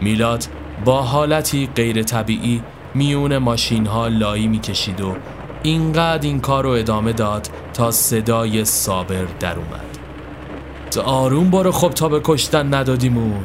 میلاد 0.01 0.45
با 0.86 1.01
حالتی 1.01 1.69
غیر 1.75 2.03
طبیعی 2.03 2.63
میون 2.93 3.38
ماشین 3.38 3.86
ها 3.86 4.08
لایی 4.08 4.47
می‌کشید 4.47 5.01
و 5.01 5.15
اینقدر 5.63 6.27
این 6.27 6.39
کار 6.39 6.63
رو 6.63 6.69
ادامه 6.69 7.13
داد 7.13 7.49
تا 7.73 7.91
صدای 7.91 8.65
صابر 8.65 9.25
در 9.39 9.56
اومد. 9.56 9.97
آروم 11.06 11.49
برو 11.49 11.71
خب 11.71 11.89
تا 11.89 12.10
به 12.10 12.21
کشتن 12.23 12.73
ندادیمون. 12.73 13.43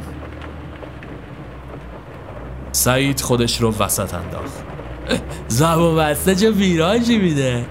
سعید 2.83 3.21
خودش 3.21 3.61
رو 3.61 3.73
وسط 3.79 4.13
انداخت. 4.13 4.63
زبون 5.47 5.95
بسته 5.95 6.35
چه 6.35 6.51
ویراجی 6.51 7.17
میده؟ 7.17 7.65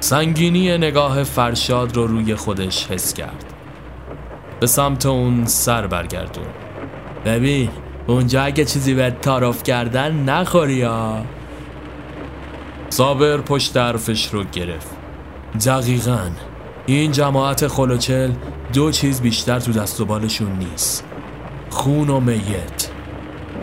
سنگینی 0.00 0.78
نگاه 0.78 1.22
فرشاد 1.22 1.96
رو 1.96 2.06
روی 2.06 2.34
خودش 2.34 2.86
حس 2.86 3.14
کرد. 3.14 3.44
به 4.60 4.66
سمت 4.66 5.06
اون 5.06 5.46
سر 5.46 5.86
برگردون. 5.86 6.46
ببین 7.24 7.68
اونجا 8.06 8.42
اگه 8.42 8.64
چیزی 8.64 8.94
به 8.94 9.10
تعارف 9.22 9.62
کردن 9.62 10.24
نخوری 10.24 10.74
یا 10.74 11.24
صابر 12.90 13.36
پشت 13.36 13.76
حرفش 13.76 14.28
رو 14.32 14.44
گرفت. 14.44 14.90
دقیقا 15.66 16.30
این 16.86 17.12
جماعت 17.12 17.68
خلوچل 17.68 18.30
دو 18.72 18.90
چیز 18.90 19.20
بیشتر 19.20 19.60
تو 19.60 19.72
دست 19.72 20.00
و 20.00 20.04
بالشون 20.04 20.52
نیست. 20.52 21.13
خون 21.74 22.10
و 22.10 22.20
میت. 22.20 22.88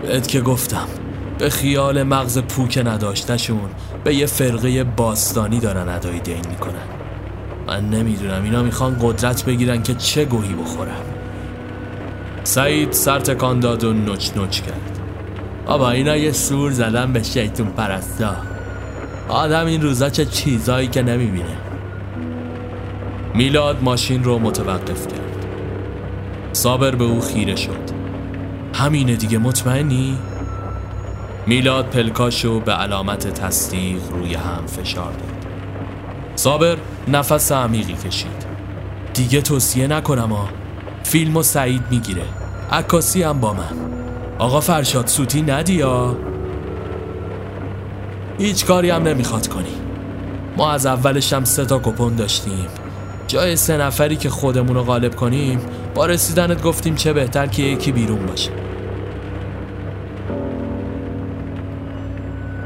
بهت 0.02 0.28
که 0.28 0.42
گفتم 0.42 0.88
به 1.38 1.50
خیال 1.50 2.04
مغز 2.04 2.38
پوک 2.38 2.78
نداشتشون 2.78 3.70
به 4.04 4.16
یه 4.16 4.26
فرقه 4.26 4.84
باستانی 4.84 5.60
دارن 5.60 5.90
ادای 5.90 6.20
دین 6.20 6.48
می‌کنن. 6.50 6.88
من 7.68 7.90
نمی‌دونم 7.90 8.44
اینا 8.44 8.64
می‌خوان 8.64 8.98
قدرت 9.02 9.46
بگیرن 9.46 9.84
که 9.84 9.96
چه 9.96 10.26
گوهی 10.26 10.54
بخورم 10.54 11.04
سعید 12.44 12.92
سر 12.92 13.20
تکان 13.20 13.60
داد 13.60 13.84
و 13.84 13.94
نچ 13.94 14.38
نچ 14.38 14.62
کرد. 14.62 15.00
بابا 15.66 15.92
اینا 15.92 16.18
یه 16.18 16.32
سور 16.32 16.72
زدن 16.72 17.14
به 17.14 17.24
شیطون 17.24 17.68
پرستا. 17.68 18.36
آدم 19.30 19.66
این 19.66 19.82
روزا 19.82 20.10
چه 20.10 20.26
چیزایی 20.26 20.88
که 20.88 21.02
نمی‌بینه. 21.02 21.58
میلاد 23.36 23.84
ماشین 23.84 24.24
رو 24.24 24.40
متوقف 24.40 25.08
کرد. 25.08 25.46
صابر 26.54 26.96
به 26.96 27.04
او 27.04 27.22
خیره 27.22 27.56
شد. 27.56 28.01
همینه 28.74 29.16
دیگه 29.16 29.38
مطمئنی؟ 29.38 30.18
میلاد 31.48 31.86
پلکاشو 31.86 32.60
به 32.60 32.72
علامت 32.72 33.28
تصدیق 33.28 34.02
روی 34.12 34.34
هم 34.34 34.66
فشار 34.68 35.12
داد. 35.12 35.46
صابر 36.36 36.78
نفس 37.08 37.52
عمیقی 37.52 37.94
کشید. 37.94 38.46
دیگه 39.14 39.42
توصیه 39.42 39.88
نکنم 39.88 40.34
ها 40.34 40.50
فیلم 41.04 41.38
و 41.38 41.44
سعید 41.44 41.84
می‌گیره. 41.92 42.24
عکاسی 42.72 43.24
هم 43.24 43.40
با 43.40 43.54
من. 43.54 43.92
آقا 44.40 44.60
فرشاد 44.60 45.08
سوتی 45.08 45.42
ندیا 45.42 46.16
هیچ 48.38 48.66
کاری 48.66 48.90
هم 48.90 49.04
نمی‌خواد 49.04 49.48
کنی. 49.48 49.76
ما 50.58 50.72
از 50.72 50.86
اولش 50.86 51.34
هم 51.34 51.44
سه 51.44 51.66
تا 51.66 51.80
کپون 51.80 52.16
داشتیم. 52.16 52.68
جای 53.28 53.56
سه 53.56 53.78
نفری 53.78 54.16
که 54.16 54.30
خودمون 54.30 54.76
رو 54.76 54.84
غالب 54.84 55.16
کنیم 55.16 55.60
با 55.96 56.06
رسیدنت 56.06 56.64
گفتیم 56.64 56.96
چه 56.96 57.14
بهتر 57.14 57.48
که 57.48 57.64
یکی 57.64 57.92
بیرون 57.92 58.26
باشه. 58.26 58.52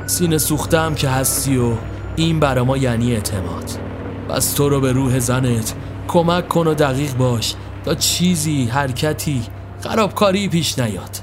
سینه 0.05 0.37
سوختم 0.37 0.95
که 0.95 1.09
هستی 1.09 1.57
و 1.57 1.71
این 2.15 2.39
برا 2.39 2.63
ما 2.63 2.77
یعنی 2.77 3.13
اعتماد. 3.13 3.71
بس 4.29 4.53
تو 4.53 4.69
رو 4.69 4.81
به 4.81 4.91
روح 4.91 5.19
زنت 5.19 5.73
کمک 6.07 6.47
کن 6.47 6.67
و 6.67 6.73
دقیق 6.73 7.13
باش 7.13 7.55
تا 7.85 7.95
چیزی 7.95 8.65
حرکتی 8.65 9.43
خرابکاری 9.81 10.47
پیش 10.47 10.79
نیاد. 10.79 11.17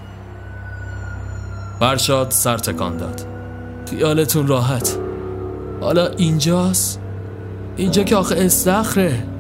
فرشاد 1.81 2.31
سر 2.31 2.59
تکان 2.59 2.97
داد. 2.97 3.21
خیالتون 3.91 4.47
راحت. 4.47 4.99
حالا 5.81 6.07
اینجاست؟ 6.07 7.01
اینجا 7.77 8.03
که 8.03 8.17
آخه 8.17 8.37
استخره. 8.39 9.32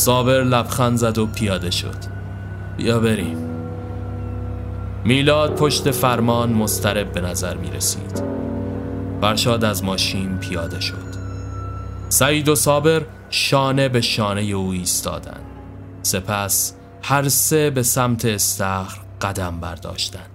صابر 0.00 0.42
لبخند 0.42 0.96
زد 0.96 1.18
و 1.18 1.26
پیاده 1.26 1.70
شد. 1.70 1.96
بیا 2.76 3.00
بریم. 3.00 3.36
میلاد 5.04 5.56
پشت 5.56 5.90
فرمان 5.90 6.52
مسترب 6.52 7.12
به 7.12 7.20
نظر 7.20 7.56
می 7.56 7.70
رسید 7.70 8.22
فرشاد 9.20 9.64
از 9.64 9.84
ماشین 9.84 10.38
پیاده 10.38 10.80
شد. 10.80 11.14
سعید 12.08 12.48
و 12.48 12.54
صابر 12.54 13.02
شانه 13.30 13.88
به 13.88 14.00
شانه 14.00 14.40
او 14.40 14.70
ایستادند. 14.70 15.46
سپس 16.02 16.74
هر 17.02 17.28
سه 17.28 17.70
به 17.70 17.82
سمت 17.82 18.24
استخر 18.24 19.00
قدم 19.20 19.60
برداشتند. 19.60 20.30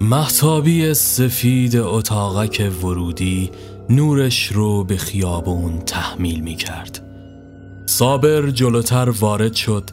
محتابی 0.00 0.94
سفید 0.94 1.76
اتاقک 1.76 2.72
ورودی 2.82 3.50
نورش 3.90 4.46
رو 4.46 4.84
به 4.84 4.96
خیابون 4.96 5.78
تحمیل 5.78 6.40
می 6.40 6.54
کرد 6.54 7.00
صابر 7.86 8.50
جلوتر 8.50 9.10
وارد 9.10 9.54
شد 9.54 9.90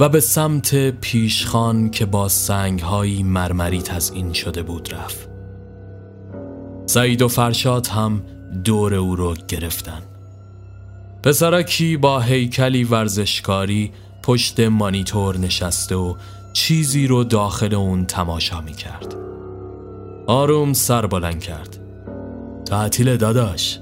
و 0.00 0.08
به 0.08 0.20
سمت 0.20 0.90
پیشخان 0.90 1.90
که 1.90 2.06
با 2.06 2.28
سنگهایی 2.28 3.22
مرمری 3.22 3.82
تزئین 3.82 4.32
شده 4.32 4.62
بود 4.62 4.94
رفت. 4.94 5.28
سعید 6.86 7.22
و 7.22 7.28
فرشاد 7.28 7.86
هم 7.86 8.22
دور 8.64 8.94
او 8.94 9.16
رو 9.16 9.34
گرفتن. 9.48 10.02
پسرکی 11.22 11.96
با 11.96 12.20
هیکلی 12.20 12.84
ورزشکاری 12.84 13.92
پشت 14.22 14.60
مانیتور 14.60 15.38
نشسته 15.38 15.94
و 15.94 16.14
چیزی 16.52 17.06
رو 17.06 17.24
داخل 17.24 17.74
اون 17.74 18.06
تماشا 18.06 18.60
می 18.60 18.72
کرد 18.72 19.16
آروم 20.26 20.72
سر 20.72 21.06
بلند 21.06 21.40
کرد. 21.40 21.81
تعطیل 22.72 23.16
داداش. 23.16 23.78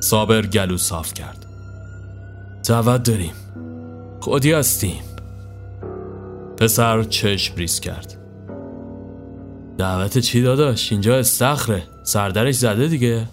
صابر 0.00 0.46
گلو 0.46 0.76
صاف 0.76 1.14
کرد. 1.14 1.46
دعوت 2.68 3.02
داریم. 3.02 3.32
خودی 4.20 4.52
هستیم؟ 4.52 5.02
پسر 6.56 7.02
چشم 7.02 7.56
ریز 7.56 7.80
کرد. 7.80 8.14
دعوت 9.78 10.18
چی 10.18 10.42
داداش؟ 10.42 10.92
اینجا 10.92 11.16
استخره. 11.16 11.82
سردرش 12.02 12.54
زده 12.54 12.88
دیگه. 12.88 13.28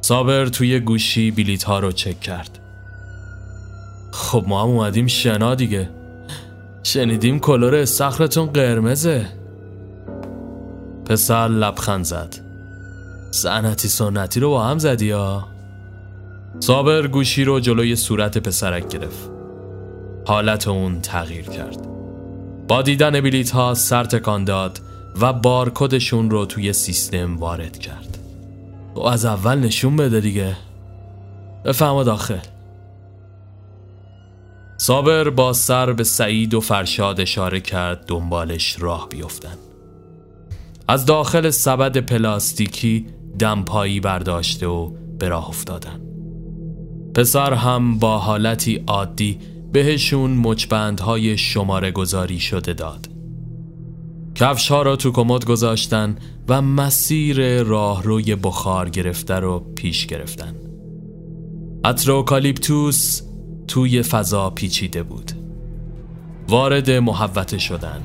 صابر 0.00 0.46
توی 0.46 0.80
گوشی 0.80 1.30
بیلیت 1.30 1.64
ها 1.64 1.78
رو 1.78 1.92
چک 1.92 2.20
کرد. 2.20 2.58
خب 4.12 4.44
ما 4.46 4.62
هم 4.62 4.68
اومدیم 4.68 5.06
شنا 5.06 5.54
دیگه. 5.54 5.90
شنیدیم 6.82 7.40
کلور 7.40 7.74
استخرتون 7.74 8.46
قرمزه. 8.46 9.26
پسر 11.04 11.48
لبخند 11.48 12.04
زد. 12.04 12.45
سنتی 13.36 13.88
سنتی 13.88 14.40
رو 14.40 14.50
با 14.50 14.64
هم 14.64 14.78
زدی 14.78 15.10
ها 15.10 15.48
صابر 16.60 17.06
گوشی 17.06 17.44
رو 17.44 17.60
جلوی 17.60 17.96
صورت 17.96 18.38
پسرک 18.38 18.88
گرفت. 18.88 19.30
حالت 20.26 20.68
اون 20.68 21.00
تغییر 21.00 21.44
کرد. 21.44 21.88
با 22.68 22.82
دیدن 22.82 23.20
بلیت 23.20 23.50
ها 23.50 23.74
سر 23.74 24.04
تکان 24.04 24.44
داد 24.44 24.80
و 25.20 25.32
بارکدشون 25.32 26.30
رو 26.30 26.46
توی 26.46 26.72
سیستم 26.72 27.36
وارد 27.36 27.78
کرد. 27.78 28.18
و 28.94 29.00
از 29.00 29.24
اول 29.24 29.58
نشون 29.58 29.96
بده 29.96 30.20
دیگه. 30.20 30.56
بفهم 31.64 32.02
داخل 32.02 32.38
صابر 34.78 35.30
با 35.30 35.52
سر 35.52 35.92
به 35.92 36.04
سعید 36.04 36.54
و 36.54 36.60
فرشاد 36.60 37.20
اشاره 37.20 37.60
کرد 37.60 38.06
دنبالش 38.06 38.76
راه 38.78 39.08
بیفتن. 39.08 39.56
از 40.88 41.06
داخل 41.06 41.50
سبد 41.50 41.96
پلاستیکی 41.96 43.06
دمپایی 43.38 44.00
برداشته 44.00 44.66
و 44.66 44.90
به 45.18 45.28
راه 45.28 45.48
افتادن. 45.48 46.00
پسر 47.14 47.52
هم 47.52 47.98
با 47.98 48.18
حالتی 48.18 48.84
عادی 48.86 49.38
بهشون 49.72 50.36
مچبندهای 50.36 51.38
شماره 51.38 51.90
گذاری 51.90 52.40
شده 52.40 52.72
داد. 52.72 53.08
کفش 54.34 54.68
ها 54.68 54.82
را 54.82 54.96
تو 54.96 55.12
کمد 55.12 55.44
گذاشتن 55.44 56.16
و 56.48 56.62
مسیر 56.62 57.62
راهروی 57.62 58.34
بخار 58.34 58.88
گرفته 58.88 59.34
رو 59.34 59.58
پیش 59.74 60.06
گرفتن. 60.06 60.54
اتروکالیپتوس 61.84 63.22
توی 63.68 64.02
فضا 64.02 64.50
پیچیده 64.50 65.02
بود. 65.02 65.32
وارد 66.48 66.90
محوته 66.90 67.58
شدن. 67.58 68.00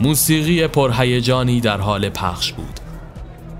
موسیقی 0.00 0.66
پرهیجانی 0.66 1.60
در 1.60 1.80
حال 1.80 2.08
پخش 2.08 2.52
بود. 2.52 2.80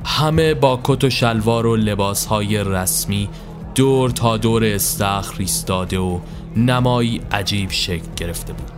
همه 0.04 0.54
با 0.54 0.80
کت 0.84 1.04
و 1.04 1.10
شلوار 1.10 1.66
و 1.66 1.76
لباسهای 1.76 2.64
رسمی 2.64 3.28
دور 3.74 4.10
تا 4.10 4.36
دور 4.36 4.64
استخر 4.64 5.34
ایستاده 5.38 5.98
و 5.98 6.20
نمایی 6.56 7.20
عجیب 7.32 7.70
شکل 7.70 8.06
گرفته 8.16 8.52
بود. 8.52 8.70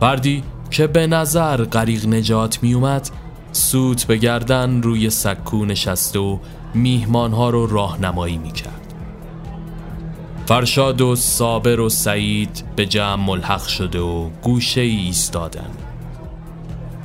فردی 0.00 0.42
که 0.70 0.86
به 0.86 1.06
نظر 1.06 1.64
غریق 1.64 2.06
نجات 2.06 2.62
می 2.62 2.74
اومد 2.74 3.10
سوت 3.52 4.04
به 4.04 4.16
گردن 4.16 4.82
روی 4.82 5.10
سکو 5.10 5.64
نشسته 5.64 6.18
و 6.18 6.38
میهمانها 6.74 7.50
رو 7.50 7.66
راهنمایی 7.66 8.38
می 8.38 8.52
کرد 8.52 8.94
فرشاد 10.46 11.00
و 11.00 11.16
صابر 11.16 11.80
و 11.80 11.88
سعید 11.88 12.64
به 12.76 12.86
جمع 12.86 13.26
ملحق 13.26 13.66
شده 13.66 14.00
و 14.00 14.28
گوشه 14.42 14.80
ای 14.80 14.96
ایستادن. 14.96 15.70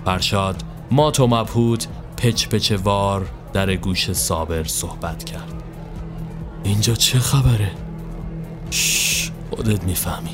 فرشاد 0.05 0.63
مات 0.91 1.19
و 1.19 1.27
مبهود 1.27 1.83
پچ 2.23 2.71
وار 2.71 3.29
در 3.53 3.75
گوش 3.75 4.11
صابر 4.11 4.63
صحبت 4.63 5.23
کرد. 5.23 5.63
اینجا 6.63 6.95
چه 6.95 7.19
خبره؟ 7.19 7.71
شش 8.71 9.31
خودت 9.49 9.83
می‌فهمی. 9.83 10.29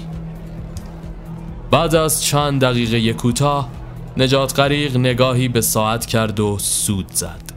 بعد 1.71 1.95
از 1.95 2.23
چند 2.23 2.62
دقیقه 2.62 3.13
کوتاه 3.13 3.69
نجات 4.17 4.60
غریق 4.60 4.97
نگاهی 4.97 5.47
به 5.47 5.62
ساعت 5.62 6.06
کرد 6.06 6.39
و 6.39 6.58
سود 6.60 7.08
زد. 7.13 7.54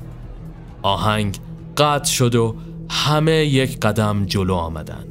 آهنگ 0.83 1.38
قطع 1.77 2.11
شد 2.11 2.35
و 2.35 2.57
همه 2.90 3.33
یک 3.33 3.81
قدم 3.81 4.27
جلو 4.27 4.55
آمدن. 4.55 5.05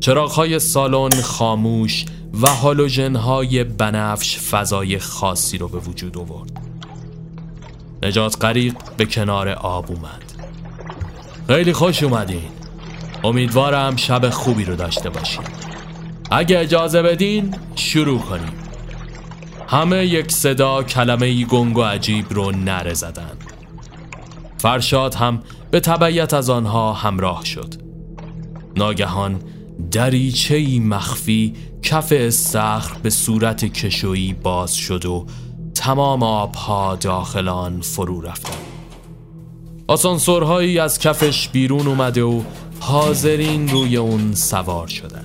چراغهای 0.00 0.58
سالن 0.58 1.20
خاموش 1.22 2.04
و 2.42 2.48
هالوژنهای 2.48 3.64
بنفش 3.64 4.38
فضای 4.38 4.98
خاصی 4.98 5.58
رو 5.58 5.68
به 5.68 5.78
وجود 5.78 6.18
آورد. 6.18 6.71
نجات 8.02 8.44
غریق 8.44 8.74
به 8.96 9.06
کنار 9.06 9.48
آب 9.48 9.90
اومد. 9.90 10.22
خیلی 11.46 11.72
خوش 11.72 12.02
اومدین. 12.02 12.48
امیدوارم 13.24 13.96
شب 13.96 14.30
خوبی 14.30 14.64
رو 14.64 14.76
داشته 14.76 15.10
باشین. 15.10 15.44
اگه 16.30 16.58
اجازه 16.58 17.02
بدین 17.02 17.54
شروع 17.74 18.18
کنیم. 18.18 18.52
همه 19.68 20.06
یک 20.06 20.32
صدا 20.32 20.82
کلمه 20.82 21.26
ای 21.26 21.44
گنگ 21.44 21.78
و 21.78 21.82
عجیب 21.82 22.26
رو 22.30 22.50
نره 22.50 22.94
زدن. 22.94 23.32
فرشاد 24.58 25.14
هم 25.14 25.42
به 25.70 25.80
تبعیت 25.80 26.34
از 26.34 26.50
آنها 26.50 26.92
همراه 26.92 27.44
شد. 27.44 27.74
ناگهان 28.76 29.42
دریچه 29.90 30.80
مخفی 30.80 31.54
کف 31.82 32.12
استخر 32.16 32.98
به 33.02 33.10
صورت 33.10 33.64
کشویی 33.64 34.32
باز 34.32 34.74
شد 34.74 35.06
و 35.06 35.26
تمام 35.82 36.22
آبها 36.22 36.96
داخل 36.96 37.48
آن 37.48 37.80
فرو 37.80 38.20
رفتن 38.20 38.58
آسانسورهایی 39.88 40.78
از 40.78 40.98
کفش 40.98 41.48
بیرون 41.48 41.86
اومده 41.86 42.22
و 42.22 42.42
حاضرین 42.80 43.68
روی 43.68 43.96
اون 43.96 44.34
سوار 44.34 44.86
شدن 44.86 45.24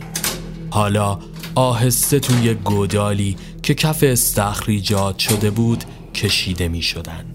حالا 0.69 1.19
آهسته 1.55 2.19
توی 2.19 2.53
گودالی 2.53 3.37
که 3.63 3.73
کف 3.73 4.03
استخر 4.03 4.71
ایجاد 4.71 5.19
شده 5.19 5.51
بود 5.51 5.83
کشیده 6.15 6.67
می 6.67 6.81
شدن. 6.81 7.25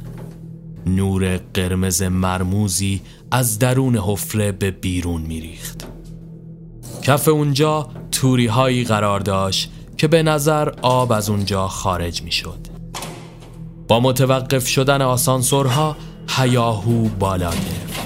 نور 0.86 1.40
قرمز 1.54 2.02
مرموزی 2.02 3.00
از 3.30 3.58
درون 3.58 3.96
حفره 3.96 4.52
به 4.52 4.70
بیرون 4.70 5.22
می 5.22 5.40
ریخت. 5.40 5.86
کف 7.02 7.28
اونجا 7.28 7.88
توری 8.12 8.46
هایی 8.46 8.84
قرار 8.84 9.20
داشت 9.20 9.72
که 9.96 10.08
به 10.08 10.22
نظر 10.22 10.68
آب 10.82 11.12
از 11.12 11.30
اونجا 11.30 11.68
خارج 11.68 12.22
می 12.22 12.32
شد. 12.32 12.71
با 13.92 14.00
متوقف 14.00 14.68
شدن 14.68 15.02
آسانسورها 15.02 15.96
هیاهو 16.28 17.08
بالا 17.08 17.50
گرفت. 17.50 18.00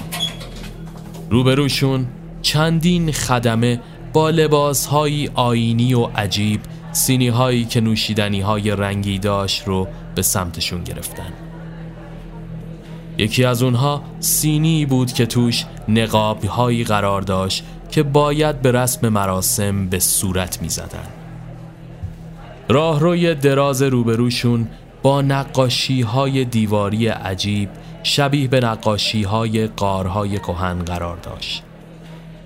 روبروشون 1.29 2.07
چندین 2.41 3.11
خدمه 3.11 3.79
با 4.13 4.29
لباس 4.29 4.85
های 4.85 5.29
آینی 5.33 5.93
و 5.93 6.03
عجیب 6.03 6.59
سینی 6.91 7.27
هایی 7.27 7.65
که 7.65 7.81
نوشیدنی 7.81 8.41
های 8.41 8.71
رنگی 8.71 9.19
داشت 9.19 9.67
رو 9.67 9.87
به 10.15 10.21
سمتشون 10.21 10.83
گرفتن 10.83 11.33
یکی 13.17 13.45
از 13.45 13.63
اونها 13.63 14.01
سینی 14.19 14.85
بود 14.85 15.13
که 15.13 15.25
توش 15.25 15.65
نقاب 15.87 16.45
هایی 16.45 16.83
قرار 16.83 17.21
داشت 17.21 17.63
که 17.91 18.03
باید 18.03 18.61
به 18.61 18.71
رسم 18.71 19.09
مراسم 19.09 19.87
به 19.87 19.99
صورت 19.99 20.61
می 20.61 20.69
زدن. 20.69 21.07
راهروی 22.69 23.35
دراز 23.35 23.81
روبروشون 23.81 24.67
با 25.01 25.21
نقاشی 25.21 26.01
های 26.01 26.45
دیواری 26.45 27.07
عجیب 27.07 27.69
شبیه 28.03 28.47
به 28.47 28.59
نقاشی 28.59 29.23
های 29.23 29.67
قارهای 29.67 30.39
کهن 30.39 30.79
قرار 30.79 31.17
داشت. 31.17 31.63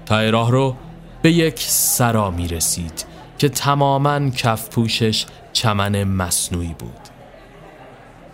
تای 0.05 0.31
راه 0.31 0.51
رو 0.51 0.75
به 1.21 1.31
یک 1.31 1.59
سرا 1.59 2.31
می 2.31 2.47
رسید 2.47 3.05
که 3.37 3.49
تماما 3.49 4.29
کف 4.29 4.69
پوشش 4.69 5.25
چمن 5.53 6.03
مصنوعی 6.03 6.75
بود. 6.79 7.01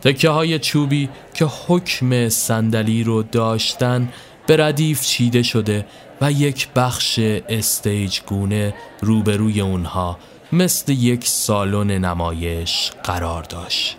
تکه 0.01 0.29
های 0.29 0.59
چوبی 0.59 1.09
که 1.33 1.45
حکم 1.67 2.29
صندلی 2.29 3.03
رو 3.03 3.23
داشتن 3.23 4.09
به 4.47 4.57
ردیف 4.57 5.01
چیده 5.01 5.43
شده 5.43 5.85
و 6.21 6.31
یک 6.31 6.67
بخش 6.75 7.19
stage 7.49 8.19
گونه 8.21 8.73
روبروی 9.01 9.61
اونها 9.61 10.17
مثل 10.51 10.91
یک 10.91 11.27
سالن 11.27 11.91
نمایش 11.91 12.91
قرار 13.03 13.43
داشت. 13.43 13.97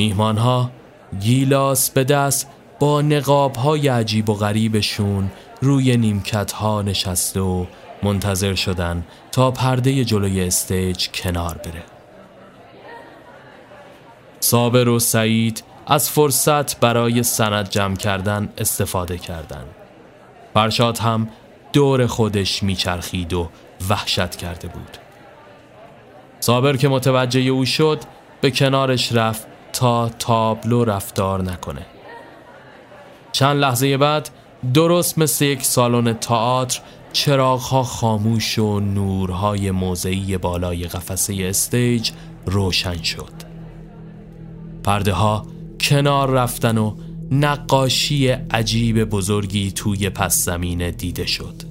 میهمان 0.00 0.38
ها 0.38 0.70
گیلاس 1.20 1.90
به 1.90 2.04
دست 2.04 2.50
با 2.78 3.02
نقاب 3.02 3.56
های 3.56 3.88
عجیب 3.88 4.30
و 4.30 4.34
غریبشون 4.34 5.30
روی 5.60 5.96
نیمکت 5.96 6.52
ها 6.52 6.82
نشسته 6.82 7.40
و 7.40 7.66
منتظر 8.02 8.54
شدن 8.54 9.04
تا 9.32 9.50
پرده 9.50 10.04
جلوی 10.04 10.40
stage 10.44 11.08
کنار 11.08 11.54
بره 11.54 11.82
صابر 14.40 14.88
و 14.88 14.98
سعید 14.98 15.62
از 15.86 16.10
فرصت 16.10 16.80
برای 16.80 17.22
سند 17.22 17.68
جمع 17.68 17.96
کردن 17.96 18.48
استفاده 18.58 19.18
کردند. 19.18 19.74
فرشاد 20.54 20.98
هم 20.98 21.28
دور 21.72 22.06
خودش 22.06 22.62
میچرخید 22.62 23.32
و 23.32 23.48
وحشت 23.90 24.36
کرده 24.36 24.68
بود 24.68 24.96
صابر 26.40 26.76
که 26.76 26.88
متوجه 26.88 27.40
او 27.40 27.64
شد 27.64 28.00
به 28.40 28.50
کنارش 28.50 29.12
رفت 29.12 29.49
تا 29.72 30.08
تابلو 30.08 30.84
رفتار 30.84 31.42
نکنه. 31.42 31.86
چند 33.32 33.60
لحظه 33.60 33.96
بعد 33.96 34.30
درست 34.74 35.18
مثل 35.18 35.44
یک 35.44 35.62
سالن 35.62 36.12
تئاتر 36.12 36.80
چراغها 37.12 37.82
خاموش 37.82 38.58
و 38.58 38.80
نورهای 38.80 39.70
موضعی 39.70 40.38
بالای 40.38 40.84
قفسه 40.84 41.36
استیج 41.40 42.10
روشن 42.46 43.02
شد. 43.02 43.32
پرده 44.84 45.12
ها 45.12 45.46
کنار 45.80 46.30
رفتن 46.30 46.78
و 46.78 46.94
نقاشی 47.30 48.28
عجیب 48.28 49.04
بزرگی 49.04 49.72
توی 49.72 50.10
پس 50.10 50.44
زمین 50.44 50.90
دیده 50.90 51.26
شد. 51.26 51.62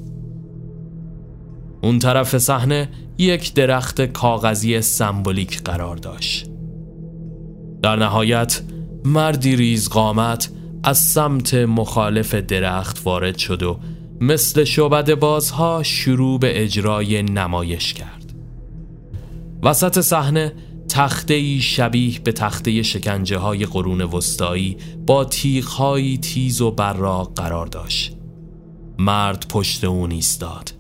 اون 1.82 2.00
طرف 2.00 2.38
صحنه 2.38 2.90
یک 3.18 3.54
درخت 3.54 4.02
کاغذی 4.02 4.82
سمبولیک 4.82 5.64
قرار 5.64 5.96
داشت. 5.96 6.50
در 7.82 7.96
نهایت 7.96 8.62
مردی 9.06 9.56
ریز 9.56 9.90
قامت 9.90 10.50
از 10.84 10.98
سمت 10.98 11.54
مخالف 11.54 12.36
درخت 12.36 13.02
وارد 13.06 13.38
شد 13.38 13.64
و 13.64 13.80
مثل 14.22 14.64
شعبد 14.64 15.14
بازها 15.14 15.84
شروع 15.84 16.40
به 16.40 16.64
اجرای 16.64 17.24
نمایش 17.24 17.94
کرد. 17.94 18.34
وسط 19.64 20.00
صحنه 20.00 20.54
تخته 20.90 21.60
شبیه 21.60 22.20
به 22.20 22.32
تخته 22.32 22.82
شکنجه 22.82 23.38
های 23.38 23.66
قرون 23.66 24.02
وسطایی 24.02 24.78
با 25.06 25.26
تیغ 25.26 26.00
تیز 26.22 26.62
و 26.62 26.72
براق 26.72 27.34
قرار 27.36 27.66
داشت. 27.66 28.16
مرد 29.00 29.46
پشت 29.50 29.84
اون 29.84 30.12
ایستاد 30.12 30.74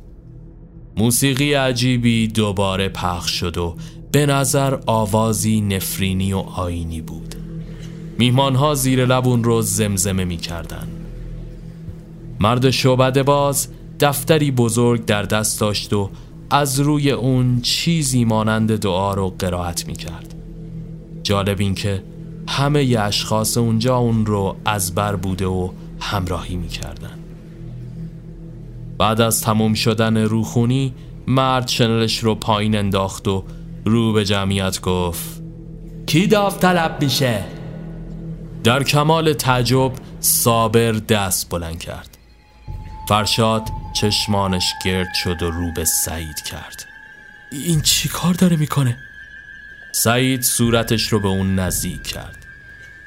موسیقی 0.97 1.53
عجیبی 1.53 2.27
دوباره 2.27 2.89
پخش 2.89 3.31
شد 3.31 3.57
و 3.57 3.75
به 4.11 4.25
نظر 4.25 4.77
آوازی 4.85 5.61
نفرینی 5.61 6.33
و 6.33 6.37
آینی 6.37 7.01
بود. 7.01 7.35
میهمان 8.17 8.55
ها 8.55 8.75
زیر 8.75 9.05
لبون 9.05 9.43
رو 9.43 9.61
زمزمه 9.61 10.25
می 10.25 10.37
کردن. 10.37 10.87
مرد 12.39 12.69
شعبد 12.69 13.21
باز 13.21 13.67
دفتری 13.99 14.51
بزرگ 14.51 15.05
در 15.05 15.23
دست 15.23 15.59
داشت 15.59 15.93
و 15.93 16.09
از 16.49 16.79
روی 16.79 17.11
اون 17.11 17.61
چیزی 17.61 18.25
مانند 18.25 18.79
دعا 18.79 19.13
رو 19.13 19.35
قرائت 19.39 19.87
می 19.87 19.93
کرد 19.93 20.35
جالب 21.23 21.59
این 21.59 21.75
که 21.75 22.03
همه 22.47 22.83
ی 22.85 22.95
اشخاص 22.95 23.57
اونجا 23.57 23.97
اون 23.97 24.25
رو 24.25 24.55
از 24.65 24.95
بر 24.95 25.15
بوده 25.15 25.45
و 25.45 25.69
همراهی 25.99 26.55
می‌کردن 26.55 27.19
بعد 28.97 29.21
از 29.21 29.41
تموم 29.41 29.73
شدن 29.73 30.17
روخونی 30.17 30.93
مرد 31.27 31.67
شنلش 31.67 32.19
رو 32.19 32.35
پایین 32.35 32.75
انداخت 32.75 33.27
و 33.27 33.43
رو 33.85 34.13
به 34.13 34.25
جمعیت 34.25 34.81
گفت 34.81 35.41
کی 36.05 36.27
داوطلب 36.27 37.01
میشه؟ 37.01 37.43
در 38.63 38.83
کمال 38.83 39.33
تعجب 39.33 39.91
صابر 40.19 40.91
دست 40.91 41.49
بلند 41.49 41.79
کرد. 41.79 42.17
فرشاد 43.09 43.69
چشمانش 43.93 44.73
گرد 44.85 45.13
شد 45.13 45.43
و 45.43 45.51
رو 45.51 45.71
به 45.71 45.85
سعید 45.85 46.41
کرد. 46.41 46.85
این 47.51 47.81
چی 47.81 48.09
کار 48.09 48.33
داره 48.33 48.55
می‌کنه؟ 48.55 48.97
سعید 49.91 50.41
صورتش 50.41 51.07
رو 51.07 51.19
به 51.19 51.27
اون 51.27 51.59
نزدیک 51.59 52.03
کرد. 52.03 52.45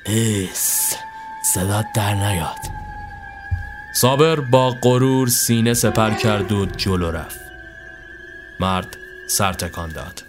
ایس 0.07 0.95
صدات 1.55 1.87
در 1.95 2.15
نیاد. 2.15 2.59
صابر 3.95 4.41
با 4.41 4.71
غرور 4.71 5.29
سینه 5.29 5.75
سپر 5.75 6.11
کرد 6.11 6.53
و 6.53 6.67
جلو 6.67 7.11
رفت. 7.11 7.41
مرد 8.61 8.97
سر 9.29 9.53
تکان 9.53 9.89
داد. 9.89 10.23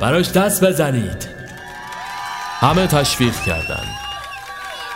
براش 0.00 0.32
دست 0.32 0.64
بزنید. 0.64 1.28
همه 2.60 2.86
تشویق 2.86 3.40
کردند. 3.40 3.94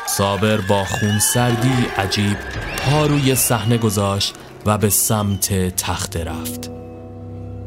صابر 0.06 0.56
با 0.56 0.84
خون 0.84 1.18
سردی 1.18 1.86
عجیب 1.98 2.36
پا 2.76 3.06
روی 3.06 3.34
صحنه 3.34 3.78
گذاشت 3.78 4.34
و 4.66 4.78
به 4.78 4.88
سمت 4.88 5.76
تخت 5.76 6.16
رفت. 6.16 6.70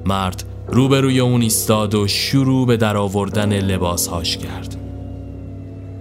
مرد 0.06 0.44
روبروی 0.68 1.20
اون 1.20 1.42
ایستاد 1.42 1.96
و 1.96 2.08
شروع 2.08 2.68
به 2.68 2.78
درآوردن 2.78 3.54
لباسهاش 3.54 4.38
کرد. 4.38 4.76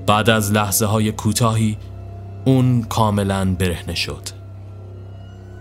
بعد 0.07 0.31
از 0.31 0.53
لحظه 0.53 0.87
های 0.87 1.13
کوتاهی 1.13 1.79
اون 2.45 2.83
کاملا 2.83 3.45
برهنه 3.59 3.95
شد. 3.95 4.23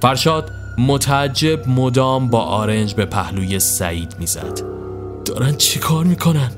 فرشاد 0.01 0.51
متعجب 0.77 1.69
مدام 1.69 2.27
با 2.27 2.41
آرنج 2.41 2.93
به 2.93 3.05
پهلوی 3.05 3.59
سعید 3.59 4.15
می‌زد. 4.19 4.82
دارن 5.25 5.55
چی 5.55 5.79
کار 5.79 6.05
می‌کنن؟ 6.05 6.51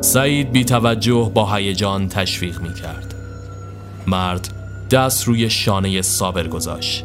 سعید 0.00 0.52
بی 0.52 0.64
توجه 0.64 1.30
با 1.34 1.54
هیجان 1.54 2.08
تشویق 2.08 2.60
می‌کرد. 2.60 3.14
مرد 4.06 4.48
دست 4.90 5.24
روی 5.24 5.50
شانه 5.50 6.02
صابر 6.02 6.48
گذاشت. 6.48 7.04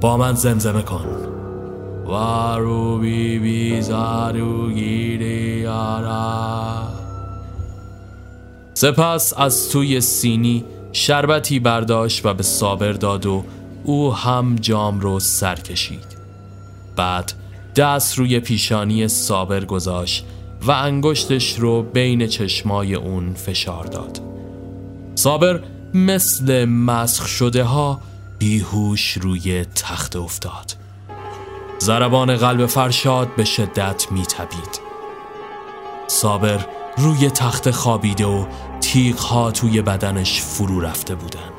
با 0.00 0.16
من 0.16 0.34
زمزمه 0.34 0.82
کن. 0.82 1.06
وارو 2.04 2.98
بی 2.98 3.38
بی 3.38 3.82
زارو 3.82 4.70
گیری 4.70 5.66
آرا. 5.66 6.82
سپس 8.74 9.34
از 9.36 9.70
توی 9.70 10.00
سینی 10.00 10.64
شربتی 10.92 11.58
برداشت 11.58 12.26
و 12.26 12.34
به 12.34 12.42
صابر 12.42 12.92
داد 12.92 13.26
و 13.26 13.44
او 13.84 14.14
هم 14.14 14.56
جام 14.56 15.00
رو 15.00 15.20
سر 15.20 15.54
کشید. 15.54 16.16
بعد 16.96 17.32
دست 17.76 18.18
روی 18.18 18.40
پیشانی 18.40 19.08
صابر 19.08 19.64
گذاشت 19.64 20.26
و 20.62 20.70
انگشتش 20.70 21.58
رو 21.58 21.82
بین 21.82 22.26
چشمای 22.26 22.94
اون 22.94 23.34
فشار 23.34 23.84
داد. 23.84 24.20
صابر 25.14 25.62
مثل 25.94 26.64
مسخ 26.64 27.26
شده 27.26 27.64
ها 27.64 28.00
بیهوش 28.38 29.12
روی 29.12 29.64
تخت 29.64 30.16
افتاد. 30.16 30.76
زربان 31.78 32.36
قلب 32.36 32.66
فرشاد 32.66 33.34
به 33.34 33.44
شدت 33.44 34.06
میتبید 34.12 34.80
صابر 36.06 36.66
روی 36.96 37.30
تخت 37.30 37.70
خوابیده 37.70 38.26
و 38.26 38.46
تیغ 38.80 39.18
ها 39.18 39.50
توی 39.50 39.82
بدنش 39.82 40.40
فرو 40.40 40.80
رفته 40.80 41.14
بودن. 41.14 41.50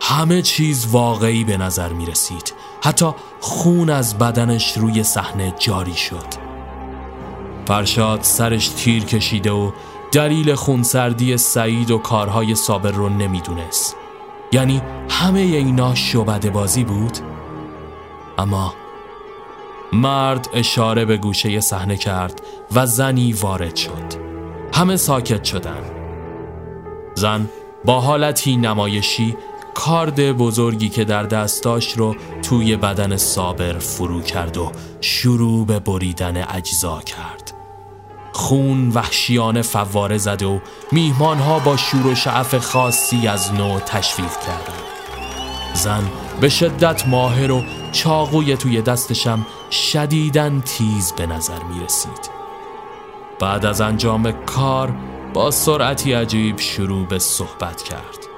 همه 0.00 0.42
چیز 0.42 0.86
واقعی 0.86 1.44
به 1.44 1.56
نظر 1.56 1.92
می 1.92 2.06
رسید 2.06 2.54
حتی 2.82 3.06
خون 3.40 3.90
از 3.90 4.18
بدنش 4.18 4.76
روی 4.76 5.02
صحنه 5.02 5.54
جاری 5.58 5.94
شد. 5.94 6.26
فرشاد 7.66 8.22
سرش 8.22 8.68
تیر 8.68 9.04
کشیده 9.04 9.50
و 9.50 9.70
دلیل 10.12 10.54
خونسردی 10.54 11.36
سعید 11.36 11.90
و 11.90 11.98
کارهای 11.98 12.54
صابر 12.54 12.90
رو 12.90 13.08
نمی‌دونست. 13.08 13.96
یعنی 14.52 14.82
همه 15.08 15.40
اینا 15.40 15.94
شبده 15.94 16.50
بازی 16.50 16.84
بود؟ 16.84 17.18
اما 18.38 18.74
مرد 19.92 20.48
اشاره 20.54 21.04
به 21.04 21.16
گوشه 21.16 21.60
صحنه 21.60 21.96
کرد 21.96 22.42
و 22.74 22.86
زنی 22.86 23.32
وارد 23.32 23.76
شد. 23.76 24.30
همه 24.74 24.96
ساکت 24.96 25.44
شدن. 25.44 25.82
زن 27.14 27.48
با 27.84 28.00
حالتی 28.00 28.56
نمایشی 28.56 29.36
کارد 29.80 30.32
بزرگی 30.32 30.88
که 30.88 31.04
در 31.04 31.22
دستاش 31.22 31.92
رو 31.92 32.16
توی 32.42 32.76
بدن 32.76 33.16
صابر 33.16 33.78
فرو 33.78 34.20
کرد 34.22 34.56
و 34.56 34.72
شروع 35.00 35.66
به 35.66 35.78
بریدن 35.78 36.44
اجزا 36.48 37.00
کرد. 37.00 37.52
خون 38.32 38.88
وحشیانه 38.88 39.62
فواره 39.62 40.18
زد 40.18 40.42
و 40.42 40.60
میهمانها 40.92 41.58
با 41.58 41.76
شور 41.76 42.06
و 42.06 42.14
شعف 42.14 42.54
خاصی 42.54 43.28
از 43.28 43.54
نو 43.54 43.80
تشویق 43.80 44.32
کردند. 44.46 44.82
زن 45.74 46.10
به 46.40 46.48
شدت 46.48 47.08
ماهر 47.08 47.50
و 47.50 47.62
چاقوی 47.92 48.56
توی 48.56 48.82
دستشم 48.82 49.46
شدیدن 49.70 50.60
تیز 50.60 51.12
به 51.12 51.26
نظر 51.26 51.62
می 51.62 51.84
رسید 51.84 52.30
بعد 53.40 53.66
از 53.66 53.80
انجام 53.80 54.32
کار 54.32 54.92
با 55.34 55.50
سرعتی 55.50 56.12
عجیب 56.12 56.58
شروع 56.58 57.06
به 57.06 57.18
صحبت 57.18 57.82
کرد. 57.82 58.29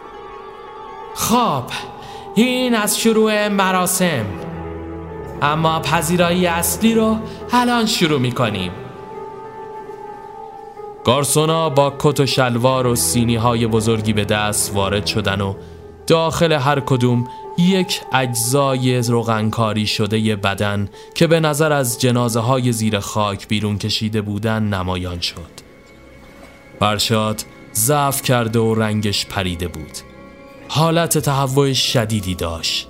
خب 1.15 1.65
این 2.35 2.75
از 2.75 3.01
شروع 3.01 3.49
مراسم. 3.49 4.25
اما 5.43 5.81
پذیرایی 5.81 6.47
اصلی 6.47 6.95
رو 6.95 7.19
الان 7.53 7.87
شروع 7.87 8.21
می 8.21 8.33
کنیم 8.33 8.73
گارسونا 11.05 11.71
با 11.71 11.95
کت 11.99 12.21
و 12.21 12.27
شلوار 12.27 12.87
و 12.87 12.97
سینی 12.97 13.37
های 13.37 13.67
بزرگی 13.67 14.13
به 14.13 14.25
دست 14.25 14.75
وارد 14.75 15.07
شدن 15.07 15.41
و 15.41 15.55
داخل 16.07 16.53
هر 16.53 16.81
کدوم 16.81 17.29
یک 17.59 18.01
اجزای 18.13 18.99
روغنکاری 18.99 19.87
شده 19.87 20.37
بدن 20.37 20.89
که 21.15 21.27
به 21.27 21.41
نظر 21.41 21.73
از 21.73 22.01
جنازه 22.01 22.41
های 22.41 22.73
زیر 22.73 23.01
خاک 23.01 23.49
بیرون 23.49 23.79
کشیده 23.79 24.23
بودن 24.23 24.63
نمایان 24.63 25.21
شد. 25.21 25.63
برشاد 26.81 27.43
ضعف 27.75 28.23
کرده 28.23 28.59
و 28.59 28.75
رنگش 28.75 29.27
پریده 29.27 29.69
بود. 29.69 30.12
حالت 30.75 31.19
تهوع 31.19 31.73
شدیدی 31.73 32.35
داشت. 32.35 32.89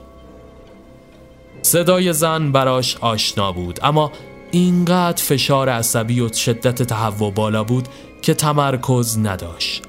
صدای 1.63 2.13
زن 2.13 2.53
براش 2.53 2.97
آشنا 2.97 3.53
بود 3.53 3.81
اما 3.83 4.13
اینقدر 4.51 5.23
فشار 5.23 5.69
عصبی 5.69 6.21
و 6.21 6.33
شدت 6.33 6.83
تهوع 6.83 7.33
بالا 7.33 7.65
بود 7.65 7.89
که 8.23 8.35
تمرکز 8.35 9.19
نداشت. 9.19 9.83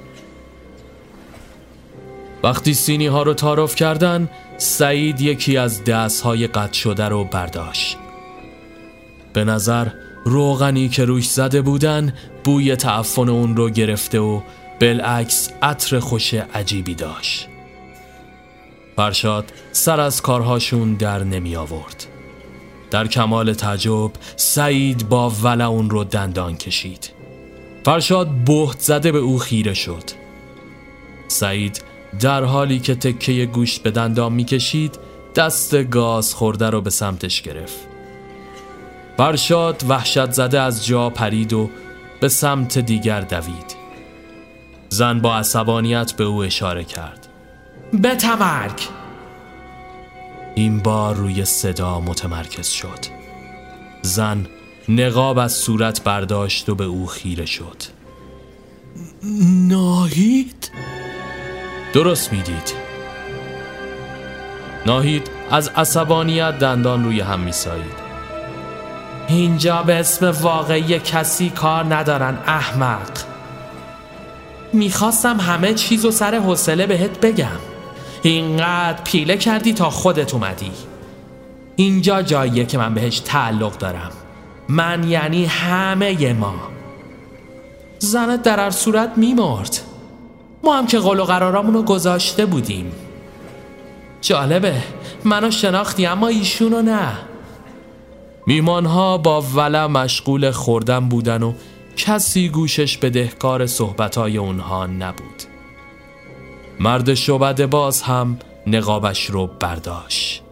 وقتی 2.43 2.73
سینی 2.73 3.07
ها 3.07 3.23
رو 3.23 3.33
تعارف 3.33 3.75
کردن 3.75 4.29
سعید 4.57 5.21
یکی 5.21 5.57
از 5.57 5.83
دست 5.83 6.21
های 6.21 6.47
قطع 6.47 6.73
شده 6.73 7.09
رو 7.09 7.23
برداشت. 7.23 7.97
به 9.33 9.43
نظر 9.43 9.87
روغنی 10.25 10.89
که 10.89 11.05
روش 11.05 11.29
زده 11.29 11.61
بودن 11.61 12.13
بوی 12.43 12.75
تعفن 12.75 13.29
اون 13.29 13.55
رو 13.57 13.69
گرفته 13.69 14.19
و 14.19 14.41
بالعکس 14.81 15.49
عطر 15.61 15.99
خوش 15.99 16.33
عجیبی 16.33 16.95
داشت. 16.95 17.52
فرشاد 18.95 19.53
سر 19.71 19.99
از 19.99 20.21
کارهاشون 20.21 20.93
در 20.93 21.23
نمی 21.23 21.55
آورد. 21.55 22.05
در 22.91 23.07
کمال 23.07 23.53
تعجب 23.53 24.11
سعید 24.35 25.09
با 25.09 25.29
ولع 25.29 25.65
اون 25.65 25.89
رو 25.89 26.03
دندان 26.03 26.57
کشید. 26.57 27.11
فرشاد 27.85 28.27
بهت 28.27 28.79
زده 28.79 29.11
به 29.11 29.17
او 29.17 29.39
خیره 29.39 29.73
شد. 29.73 30.03
سعید 31.27 31.83
در 32.19 32.43
حالی 32.43 32.79
که 32.79 32.95
تکه 32.95 33.45
گوشت 33.45 33.83
به 33.83 33.91
دندان 33.91 34.33
می‌کشید 34.33 34.99
دست 35.35 35.83
گاز 35.83 36.33
خورده 36.33 36.69
رو 36.69 36.81
به 36.81 36.89
سمتش 36.89 37.41
گرفت. 37.41 37.87
فرشاد 39.17 39.83
وحشت 39.89 40.31
زده 40.31 40.59
از 40.59 40.85
جا 40.85 41.09
پرید 41.09 41.53
و 41.53 41.69
به 42.19 42.29
سمت 42.29 42.79
دیگر 42.79 43.21
دوید. 43.21 43.75
زن 44.89 45.19
با 45.19 45.35
عصبانیت 45.35 46.13
به 46.13 46.23
او 46.23 46.43
اشاره 46.43 46.83
کرد. 46.83 47.22
به 48.01 48.15
تمرگ 48.15 48.79
این 50.55 50.79
بار 50.79 51.15
روی 51.15 51.45
صدا 51.45 51.99
متمرکز 51.99 52.67
شد. 52.67 52.99
زن 54.01 54.47
نقاب 54.89 55.37
از 55.37 55.53
صورت 55.53 56.03
برداشت 56.03 56.69
و 56.69 56.75
به 56.75 56.83
او 56.83 57.07
خیره 57.07 57.45
شد. 57.45 57.83
ناهید؟ 59.69 60.71
درست 61.93 62.33
می‌دید. 62.33 62.73
ناهید 64.85 65.29
از 65.51 65.67
عصبانیت 65.67 66.59
دندان 66.59 67.03
روی 67.03 67.19
هم 67.19 67.39
میسایید. 67.39 68.03
اینجا 69.27 69.83
به 69.83 69.95
اسم 69.95 70.31
واقعی 70.41 70.99
کسی 70.99 71.49
کار 71.49 71.95
ندارن 71.95 72.37
احمق. 72.47 73.19
می‌خواستم 74.73 75.39
همه 75.39 75.73
چیز 75.73 76.05
و 76.05 76.11
سر 76.11 76.35
حوصله 76.35 76.87
بهت 76.87 77.19
بگم. 77.19 77.72
اینقدر 78.23 79.01
پیله 79.03 79.37
کردی 79.37 79.73
تا 79.73 79.89
خودت 79.89 80.33
اومدی. 80.33 80.71
اینجا 81.75 82.21
جاییه 82.21 82.65
که 82.65 82.77
من 82.77 82.93
بهش 82.93 83.19
تعلق 83.19 83.77
دارم. 83.77 84.11
من 84.69 85.03
یعنی 85.03 85.45
همه 85.45 86.33
ما. 86.33 86.53
زنت 87.99 88.43
در 88.43 88.59
هر 88.59 88.69
صورت 88.69 89.11
میمرد. 89.15 89.79
ما 90.63 90.77
هم 90.77 90.87
که 90.87 90.99
قول 90.99 91.19
و 91.19 91.23
قرارامونو 91.23 91.81
گذاشته 91.81 92.45
بودیم. 92.45 92.91
جالبه 94.21 94.83
منو 95.23 95.51
شناختی 95.51 96.05
اما 96.05 96.27
ایشونو 96.27 96.81
نه. 96.81 97.09
میمانها 98.47 99.17
با 99.17 99.41
ولع 99.41 99.85
مشغول 99.85 100.51
خوردن 100.51 101.09
بودن 101.09 101.43
و 101.43 101.53
کسی 101.97 102.49
گوشش 102.49 102.97
به 102.97 103.09
دهکار 103.09 103.65
صحبتهای 103.65 104.37
اونها 104.37 104.87
نبود. 104.87 105.52
مرد 106.79 107.13
شبد 107.13 107.65
باز 107.65 108.01
هم 108.01 108.39
نقابش 108.67 109.25
رو 109.25 109.47
برداشت. 109.47 110.43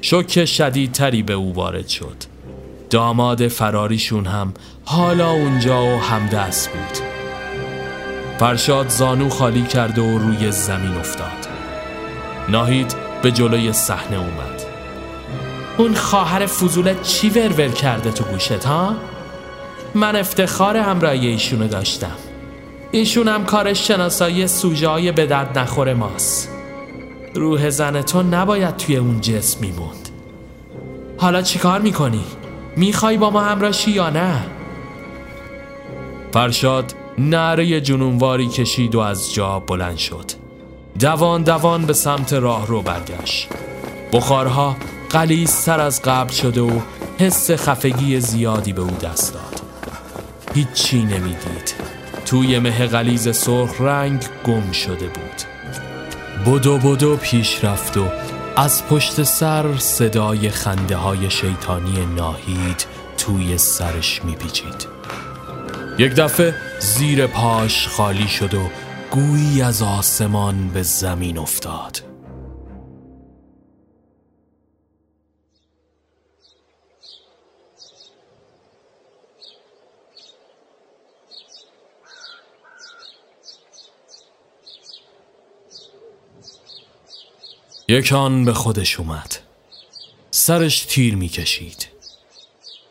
شک 0.00 0.44
شدیدتری 0.44 1.22
به 1.22 1.32
او 1.32 1.54
وارد 1.54 1.88
شد. 1.88 2.16
داماد 2.90 3.48
فراریشون 3.48 4.26
هم 4.26 4.54
حالا 4.84 5.30
اونجا 5.30 5.84
و 5.84 6.00
همدست 6.00 6.70
بود. 6.70 7.06
فرشاد 8.38 8.88
زانو 8.88 9.28
خالی 9.28 9.62
کرد 9.62 9.98
و 9.98 10.18
روی 10.18 10.50
زمین 10.50 10.94
افتاد. 10.94 11.48
ناهید 12.48 12.94
به 13.22 13.30
جلوی 13.30 13.72
صحنه 13.72 14.16
اومد. 14.16 14.62
اون 15.78 15.94
خواهر 15.94 16.46
فضولت 16.46 17.02
چی 17.02 17.30
ورور 17.30 17.68
کرده 17.68 18.10
تو 18.10 18.24
گوشت 18.24 18.64
ها؟ 18.64 18.96
من 19.94 20.16
افتخار 20.16 20.76
همراهی 20.76 21.26
ایشونو 21.26 21.68
داشتم. 21.68 22.16
ایشون 22.92 23.28
هم 23.28 23.44
کارش 23.44 23.88
شناسایی 23.88 24.46
سوژه 24.46 24.88
های 24.88 25.12
به 25.12 25.26
درد 25.26 25.58
نخور 25.58 25.94
ماست. 25.94 26.48
روح 27.34 27.70
زن 27.70 28.02
تو 28.02 28.22
نباید 28.22 28.76
توی 28.76 28.96
اون 28.96 29.20
جسم 29.20 29.60
میموند. 29.60 30.08
حالا 31.18 31.42
چیکار 31.42 31.80
می‌کنی؟ 31.80 32.24
می‌خوای 32.76 33.16
با 33.16 33.30
ما 33.30 33.40
همراشی 33.40 33.90
یا 33.90 34.10
نه؟ 34.10 34.46
فرشاد 36.32 36.94
نعره 37.18 37.80
جنونواری 37.80 38.48
کشید 38.48 38.94
و 38.94 39.00
از 39.00 39.34
جا 39.34 39.60
بلند 39.60 39.96
شد. 39.96 40.30
دوان 41.00 41.42
دوان 41.42 41.86
به 41.86 41.92
سمت 41.92 42.32
راه 42.32 42.66
رو 42.66 42.82
برگشت. 42.82 43.48
بخارها 44.12 44.76
سر 45.46 45.80
از 45.80 46.02
قبل 46.02 46.32
شده 46.32 46.60
و 46.60 46.80
حس 47.18 47.50
خفگی 47.50 48.20
زیادی 48.20 48.72
به 48.72 48.82
او 48.82 48.90
دست 48.90 49.34
داد. 49.34 49.62
هیچی 50.54 51.02
نمی‌دید. 51.02 51.74
توی 52.32 52.58
مه 52.58 52.86
غلیز 52.86 53.36
سرخ 53.36 53.80
رنگ 53.80 54.24
گم 54.44 54.72
شده 54.72 55.06
بود. 55.06 55.42
بدو 56.46 56.78
بدو 56.78 57.16
پیش 57.16 57.64
رفت 57.64 57.96
و 57.96 58.06
از 58.56 58.86
پشت 58.86 59.22
سر 59.22 59.76
صدای 59.78 60.50
خنده 60.50 60.96
های 60.96 61.30
شیطانی 61.30 62.06
ناهید 62.16 62.86
توی 63.18 63.58
سرش 63.58 64.24
میپیچید. 64.24 64.86
یک 65.98 66.14
دفعه 66.14 66.54
زیر 66.78 67.26
پاش 67.26 67.88
خالی 67.88 68.28
شد 68.28 68.54
و 68.54 68.70
گویی 69.10 69.62
از 69.62 69.82
آسمان 69.82 70.68
به 70.68 70.82
زمین 70.82 71.38
افتاد. 71.38 72.11
یکان 87.92 88.44
به 88.44 88.54
خودش 88.54 89.00
اومد. 89.00 89.38
سرش 90.30 90.80
تیر 90.80 91.16
می‌کشید. 91.16 91.88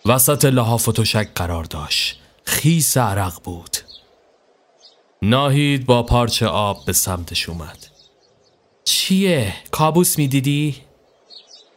وسط 0.05 0.45
لحاف 0.45 0.87
و 0.87 0.91
تشک 0.91 1.33
قرار 1.35 1.63
داشت. 1.63 2.19
خیس 2.43 2.97
عرق 2.97 3.41
بود. 3.43 3.77
ناهید 5.21 5.85
با 5.85 6.03
پارچه 6.03 6.47
آب 6.47 6.85
به 6.85 6.93
سمتش 6.93 7.49
اومد. 7.49 7.87
چیه؟ 8.83 9.53
کابوس 9.71 10.17
می‌دیدی؟ 10.17 10.75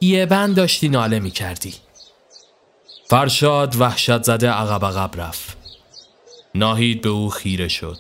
یه 0.01 0.27
بند 0.27 0.57
داشتی 0.57 0.89
ناله 0.89 1.21
می‌کردی. 1.21 1.75
فرشاد 3.11 3.77
وحشت 3.77 4.23
زده 4.23 4.51
عقب 4.51 4.85
عقب 4.85 5.21
رفت. 5.21 5.57
ناهید 6.55 7.03
به 7.03 7.09
او 7.09 7.31
خیره 7.31 7.69
شد. 7.69 7.99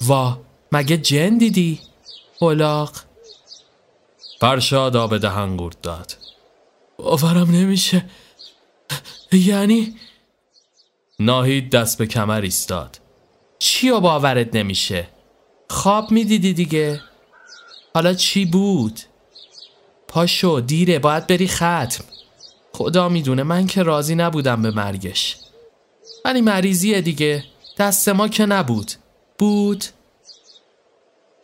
وا 0.00 0.40
مگه 0.72 0.96
جن 0.96 1.38
دیدی؟ 1.38 1.80
اولاق. 2.38 2.92
فرشاد 4.44 4.96
آب 4.96 5.18
دهن 5.18 5.56
گرد 5.56 5.80
داد. 5.80 6.16
باورم 6.96 7.50
نمیشه. 7.50 8.04
یعنی؟ 9.32 9.94
ناهید 11.18 11.70
دست 11.70 11.98
به 11.98 12.06
کمر 12.06 12.40
ایستاد. 12.40 13.00
چی 13.58 13.90
و 13.90 14.00
باورت 14.00 14.56
نمیشه؟ 14.56 15.08
خواب 15.70 16.10
می‌دیدی 16.10 16.52
دیگه؟ 16.52 17.00
حالا 17.94 18.14
چی 18.14 18.44
بود؟ 18.44 19.00
پاشو 20.08 20.60
دیره 20.60 20.98
باید 20.98 21.26
بری 21.26 21.48
ختم. 21.48 22.04
خدا 22.72 23.08
می‌دونه 23.08 23.42
من 23.42 23.66
که 23.66 23.82
راضی 23.82 24.14
نبودم 24.14 24.62
به 24.62 24.70
مرگش. 24.70 25.36
ولی 26.24 26.40
مریضیه 26.40 27.00
دیگه. 27.00 27.44
دست 27.78 28.08
ما 28.08 28.28
که 28.28 28.46
نبود. 28.46 28.92
بود. 29.38 29.84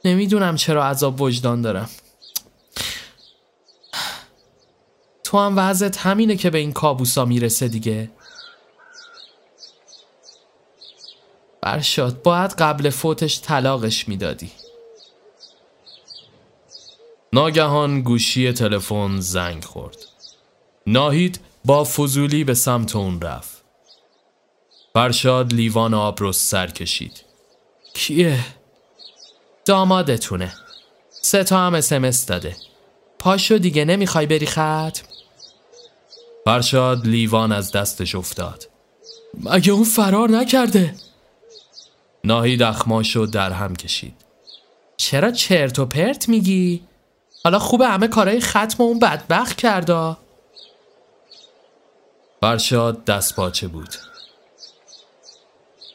نمی‌دونم 0.04 0.56
چرا 0.56 0.84
عذاب 0.84 1.20
وجدان 1.20 1.62
دارم. 1.62 1.90
تو 5.30 5.38
هم 5.38 5.58
وضعت 5.58 5.98
همینه 5.98 6.36
که 6.36 6.50
به 6.50 6.58
این 6.58 6.72
کابوسا 6.72 7.24
می‌رسه 7.24 7.68
دیگه. 7.68 8.10
برشاد 11.62 12.22
باید 12.22 12.50
قبل 12.50 12.90
فوتش 12.90 13.40
طلاقش 13.40 14.08
می‌دادی. 14.08 14.50
ناگهان 17.32 18.02
گوشی 18.02 18.52
تلفن 18.52 19.20
زنگ 19.20 19.64
خورد. 19.64 19.96
ناهید 20.86 21.40
با 21.64 21.84
فضولی 21.84 22.44
به 22.44 22.54
سمت 22.54 22.96
اون 22.96 23.20
رفت. 23.20 23.64
فرشاد 24.94 25.52
لیوان 25.52 25.94
آب 25.94 26.20
رو 26.20 26.32
سر 26.32 26.66
کشید. 26.66 27.24
کیه؟ 27.94 28.44
دامادتونه. 29.64 30.52
سه 31.22 31.44
تا 31.44 31.58
هم 31.58 31.74
اسمس 31.74 32.26
داده. 32.26 32.56
پاشو 33.18 33.58
دیگه 33.58 33.84
نمی‌خوای 33.84 34.26
بری 34.26 34.46
ختم؟ 34.46 35.19
فرشاد 36.44 37.06
لیوان 37.06 37.52
از 37.52 37.72
دستش 37.72 38.14
افتاد 38.14 38.68
مگه 39.44 39.72
اون 39.72 39.84
فرار 39.84 40.30
نکرده 40.30 40.94
ناهید 42.24 42.62
اخماشو 42.62 43.26
در 43.26 43.52
هم 43.52 43.76
کشید 43.76 44.14
چرا 44.96 45.30
چرت 45.30 45.78
و 45.78 45.86
پرت 45.86 46.28
میگی؟ 46.28 46.82
حالا 47.44 47.58
خوبه 47.58 47.86
همه 47.86 48.08
کارهای 48.08 48.40
ختم 48.40 48.82
اون 48.82 48.98
بدبخت 48.98 49.56
کردا 49.56 50.18
فرشاد 52.40 53.04
دست 53.04 53.36
پاچه 53.36 53.68
بود 53.68 53.94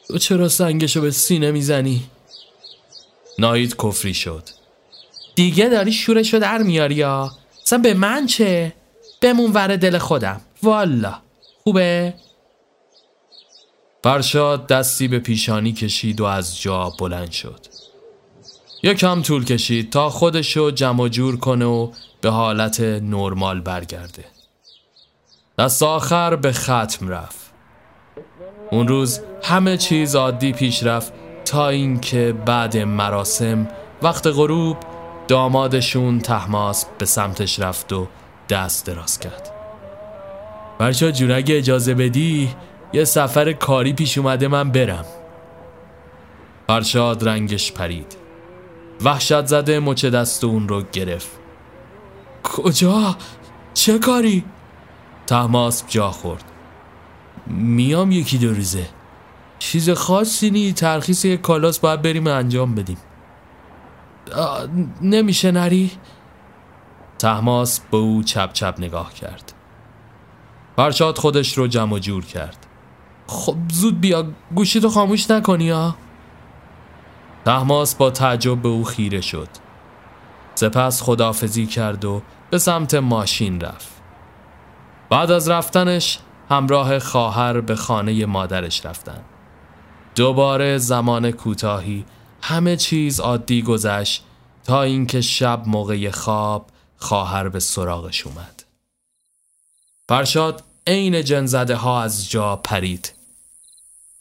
تو 0.08 0.18
چرا 0.18 0.48
سنگشو 0.48 1.00
به 1.00 1.10
سینه 1.10 1.50
می‌زنی؟ 1.50 2.10
ناهید 3.38 3.76
کفری 3.76 4.14
شد 4.14 4.42
دیگه 5.34 5.68
داری 5.68 5.92
شورشو 5.92 6.38
در 6.38 6.58
میاری 6.58 6.94
یا؟ 6.94 7.32
اصلا 7.66 7.78
به 7.78 7.94
من 7.94 8.26
چه؟ 8.26 8.72
بمون 9.20 9.52
ور 9.52 9.76
دل 9.76 9.98
خودم. 9.98 10.40
والا. 10.62 11.14
خوبه؟ 11.64 12.14
فرشاد 14.04 14.66
دستی 14.66 15.08
به 15.08 15.18
پیشانی 15.18 15.72
کشید 15.72 16.20
و 16.20 16.24
از 16.24 16.60
جا 16.60 16.90
بلند 16.90 17.30
شد. 17.30 17.66
یکم 18.82 19.22
طول 19.22 19.44
کشید 19.44 19.92
تا 19.92 20.10
خودشو 20.10 20.70
جمع 20.70 21.08
جور 21.08 21.36
کنه 21.36 21.64
و 21.64 21.90
به 22.20 22.30
حالت 22.30 22.80
نرمال 22.80 23.60
برگرده. 23.60 24.24
دست 25.58 25.82
آخر 25.82 26.36
به 26.36 26.52
ختم 26.52 27.08
رفت. 27.08 27.46
اون 28.70 28.88
روز 28.88 29.20
همه 29.42 29.76
چیز 29.76 30.16
عادی 30.16 30.52
پیش 30.52 30.82
رفت 30.82 31.12
تا 31.44 31.68
اینکه 31.68 32.34
بعد 32.46 32.76
مراسم 32.76 33.68
وقت 34.02 34.26
غروب 34.26 34.76
دامادشون 35.28 36.20
تحماس 36.20 36.86
به 36.98 37.06
سمتش 37.06 37.60
رفت 37.60 37.92
و 37.92 38.06
دست 38.48 38.86
دراز 38.86 39.18
کرد. 39.18 39.50
برشا 40.78 41.10
جون 41.10 41.30
اگه 41.30 41.58
اجازه 41.58 41.94
بدی 41.94 42.54
یه 42.92 43.04
سفر 43.04 43.52
کاری 43.52 43.92
پیش 43.92 44.18
اومده 44.18 44.48
من 44.48 44.70
برم. 44.70 45.04
فرشاد 46.66 47.28
رنگش 47.28 47.72
پرید. 47.72 48.16
وحشت 49.04 49.46
زده 49.46 49.80
مچ 49.80 50.04
دست 50.04 50.44
اون 50.44 50.68
رو 50.68 50.82
گرفت. 50.92 51.30
کجا؟ 52.42 53.16
چه 53.74 53.98
کاری؟ 53.98 54.44
تحماس 55.26 55.84
جا 55.88 56.10
خورد. 56.10 56.44
میام 57.46 58.12
یکی 58.12 58.38
دو 58.38 58.54
روزه. 58.54 58.86
چیز 59.58 59.90
خاصی 59.90 60.50
نی 60.50 60.72
ترخیص 60.72 61.24
یک 61.24 61.40
کالاس 61.40 61.78
باید 61.78 62.02
بریم 62.02 62.26
انجام 62.26 62.74
بدیم. 62.74 62.98
نمیشه 65.02 65.50
نری؟ 65.50 65.90
تحماس 67.18 67.80
به 67.90 67.96
او 67.96 68.22
چپ 68.22 68.52
چپ 68.52 68.74
نگاه 68.78 69.14
کرد. 69.14 69.52
فرشاد 70.76 71.18
خودش 71.18 71.58
رو 71.58 71.66
جمع 71.66 71.98
جور 71.98 72.24
کرد. 72.24 72.66
خب 73.26 73.56
زود 73.72 74.00
بیا 74.00 74.26
گوشی 74.54 74.80
تو 74.80 74.88
خاموش 74.88 75.30
نکنی 75.30 75.70
ها 75.70 75.96
تحماس 77.44 77.94
با 77.94 78.10
تعجب 78.10 78.62
به 78.62 78.68
او 78.68 78.84
خیره 78.84 79.20
شد. 79.20 79.48
سپس 80.54 81.02
خدافزی 81.02 81.66
کرد 81.66 82.04
و 82.04 82.22
به 82.50 82.58
سمت 82.58 82.94
ماشین 82.94 83.60
رفت. 83.60 84.02
بعد 85.10 85.30
از 85.30 85.48
رفتنش 85.48 86.18
همراه 86.50 86.98
خواهر 86.98 87.60
به 87.60 87.76
خانه 87.76 88.26
مادرش 88.26 88.86
رفتن. 88.86 89.20
دوباره 90.14 90.78
زمان 90.78 91.30
کوتاهی 91.30 92.04
همه 92.42 92.76
چیز 92.76 93.20
عادی 93.20 93.62
گذشت 93.62 94.24
تا 94.64 94.82
اینکه 94.82 95.20
شب 95.20 95.62
موقع 95.66 96.10
خواب 96.10 96.66
خواهر 96.98 97.48
به 97.48 97.60
سراغش 97.60 98.26
اومد. 98.26 98.62
فرشاد 100.08 100.62
عین 100.86 101.24
جنزده 101.24 101.76
ها 101.76 102.02
از 102.02 102.30
جا 102.30 102.56
پرید. 102.56 103.12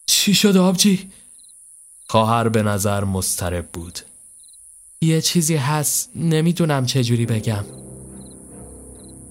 چی 0.06 0.34
شد 0.34 0.58
آبجی؟ 0.58 1.12
خواهر 2.08 2.50
به 2.50 2.64
نظر 2.64 3.04
مسترب 3.04 3.68
بود. 3.68 4.00
یه 5.02 5.22
چیزی 5.22 5.56
هست 5.56 6.10
نمی‌دونم 6.16 6.86
چجوری 6.86 7.26
بگم. 7.26 7.66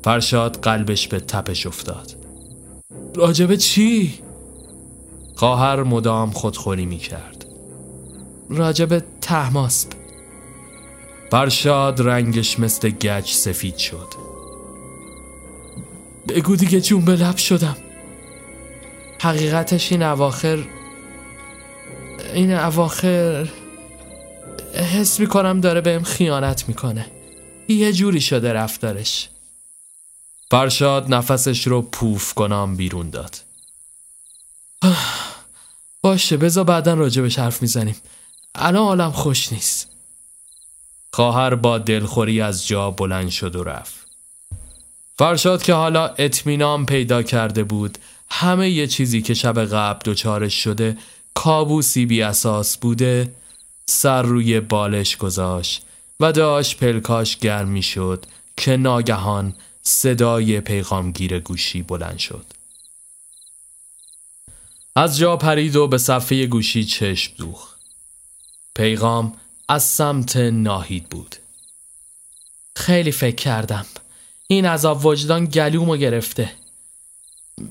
فرشاد 0.04 0.60
قلبش 0.60 1.08
به 1.08 1.20
تپش 1.20 1.66
افتاد. 1.66 2.16
راجب 3.14 3.54
چی؟ 3.54 4.20
خواهر 5.36 5.82
مدام 5.82 6.30
خودخوری 6.30 6.86
می 6.86 6.98
کرد 6.98 7.46
راجب 8.48 9.02
تحماسب. 9.20 9.88
فرشاد 11.34 12.02
رنگش 12.02 12.60
مثل 12.60 12.90
گچ 12.90 13.32
سفید 13.32 13.76
شد. 13.76 14.08
بگو 16.28 16.56
دیگه 16.56 16.80
جون 16.80 17.04
به 17.04 17.16
لب 17.16 17.36
شدم. 17.36 17.76
حقیقتش 19.20 19.92
این 19.92 20.02
اواخر 20.02 20.64
این 22.34 22.52
اواخر 22.52 23.48
حس 24.74 25.20
می‌کنم 25.20 25.60
داره 25.60 25.80
بهم 25.80 26.02
خیانت 26.02 26.68
می‌کنه. 26.68 27.06
یه 27.68 27.92
جوری 27.92 28.20
شده 28.20 28.52
رفتارش. 28.52 29.28
فرشاد 30.50 31.14
نفسش 31.14 31.66
رو 31.66 31.82
پوف 31.82 32.34
کنم 32.34 32.76
بیرون 32.76 33.10
داد. 33.10 33.36
باشه 36.02 36.36
بذار 36.36 36.64
بعدا 36.64 36.94
راجبش 36.94 37.38
حرف 37.38 37.62
می‌زنیم. 37.62 37.96
الان 38.54 38.84
حالم 38.84 39.12
خوش 39.12 39.52
نیست. 39.52 39.83
خواهر 41.14 41.54
با 41.54 41.78
دلخوری 41.78 42.40
از 42.40 42.66
جا 42.66 42.90
بلند 42.90 43.30
شد 43.30 43.56
و 43.56 43.64
رفت. 43.64 44.06
فرشاد 45.18 45.62
که 45.62 45.74
حالا 45.74 46.08
اطمینان 46.08 46.86
پیدا 46.86 47.22
کرده 47.22 47.64
بود 47.64 47.98
همه 48.30 48.70
یه 48.70 48.86
چیزی 48.86 49.22
که 49.22 49.34
شب 49.34 49.64
قبل 49.64 50.00
دچارش 50.04 50.64
شده 50.64 50.96
کابوسی 51.34 52.06
بی 52.06 52.22
اساس 52.22 52.76
بوده 52.76 53.34
سر 53.86 54.22
روی 54.22 54.60
بالش 54.60 55.16
گذاشت 55.16 55.82
و 56.20 56.32
داشت 56.32 56.76
پلکاش 56.76 57.36
گرم 57.36 57.80
شد 57.80 58.26
که 58.56 58.76
ناگهان 58.76 59.54
صدای 59.82 60.60
پیغامگیر 60.60 61.38
گوشی 61.38 61.82
بلند 61.82 62.18
شد. 62.18 62.46
از 64.96 65.18
جا 65.18 65.36
پرید 65.36 65.76
و 65.76 65.88
به 65.88 65.98
صفحه 65.98 66.46
گوشی 66.46 66.84
چشم 66.84 67.32
دوخ 67.38 67.74
پیغام 68.74 69.32
از 69.68 69.82
سمت 69.82 70.36
ناهید 70.36 71.08
بود. 71.08 71.36
خیلی 72.76 73.12
فکر 73.12 73.36
کردم. 73.36 73.86
این 74.46 74.66
عذاب 74.66 75.06
وجدان 75.06 75.44
گلومو 75.44 75.96
گرفته. 75.96 76.52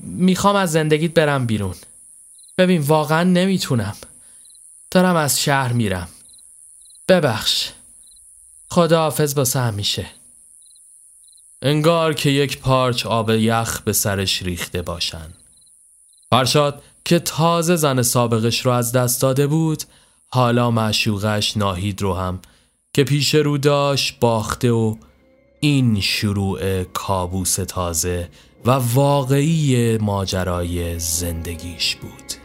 می‌خوام 0.02 0.56
از 0.56 0.72
زندگیت 0.72 1.14
برم 1.14 1.46
بیرون. 1.46 1.74
ببین 2.58 2.80
واقعا 2.82 3.22
نمی‌تونم. 3.22 3.96
دارم 4.90 5.16
از 5.16 5.40
شهر 5.40 5.72
میرم. 5.72 6.08
ببخش. 7.08 7.70
خدا 8.68 8.98
حافظ 8.98 9.34
باسه 9.34 9.60
همیشه. 9.60 10.06
انگار 11.62 12.14
که 12.14 12.30
یک 12.30 12.58
پارچ 12.58 13.06
آب 13.06 13.30
یخ 13.30 13.80
به 13.80 13.92
سرش 13.92 14.42
ریخته 14.42 14.82
باشن. 14.82 15.32
فرشاد 16.30 16.82
که 17.04 17.18
تازه 17.18 17.76
زن 17.76 18.02
سابقش 18.02 18.66
رو 18.66 18.72
از 18.72 18.92
دست 18.92 19.22
داده 19.22 19.46
بود 19.46 19.84
حالا 20.28 20.70
معشوقش 20.70 21.56
ناهید 21.56 22.02
رو 22.02 22.14
هم 22.14 22.40
که 22.92 23.04
پیش 23.04 23.34
رو 23.34 23.58
داشت 23.58 24.20
باخته 24.20 24.70
و 24.70 24.96
این 25.60 26.00
شروع 26.00 26.82
کابوس 26.82 27.54
تازه 27.54 28.28
و 28.64 28.70
واقعی 28.70 29.98
ماجرای 29.98 30.98
زندگیش 30.98 31.96
بود. 31.96 32.44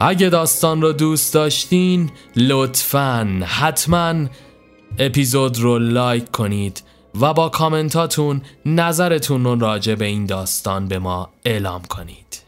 اگه 0.00 0.28
داستان 0.28 0.82
رو 0.82 0.92
دوست 0.92 1.34
داشتین 1.34 2.10
لطفا 2.36 3.40
حتما 3.46 4.14
اپیزود 4.98 5.58
رو 5.58 5.78
لایک 5.78 6.30
کنید 6.30 6.82
و 7.20 7.34
با 7.34 7.48
کامنتاتون 7.48 8.42
نظرتون 8.66 9.44
رو 9.44 9.60
راجع 9.60 9.94
به 9.94 10.04
این 10.04 10.26
داستان 10.26 10.88
به 10.88 10.98
ما 10.98 11.28
اعلام 11.44 11.82
کنید. 11.82 12.42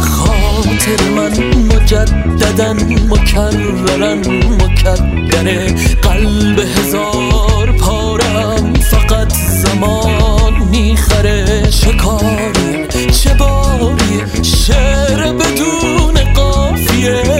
خاطر 0.00 1.10
من 1.16 1.44
مجددن 1.54 2.76
مکررن 3.08 4.18
مکدره 4.62 5.74
قلب 6.02 6.58
هزار 6.58 7.72
پارم 7.80 8.74
فقط 8.74 9.32
زمان 9.32 10.54
می‌خره 10.70 11.62
چه 11.70 11.92
کاری 11.92 12.86
چه 13.12 13.34
باری 13.34 13.53
شعر 14.42 15.32
بدون 15.32 16.14
قافیه. 16.34 17.33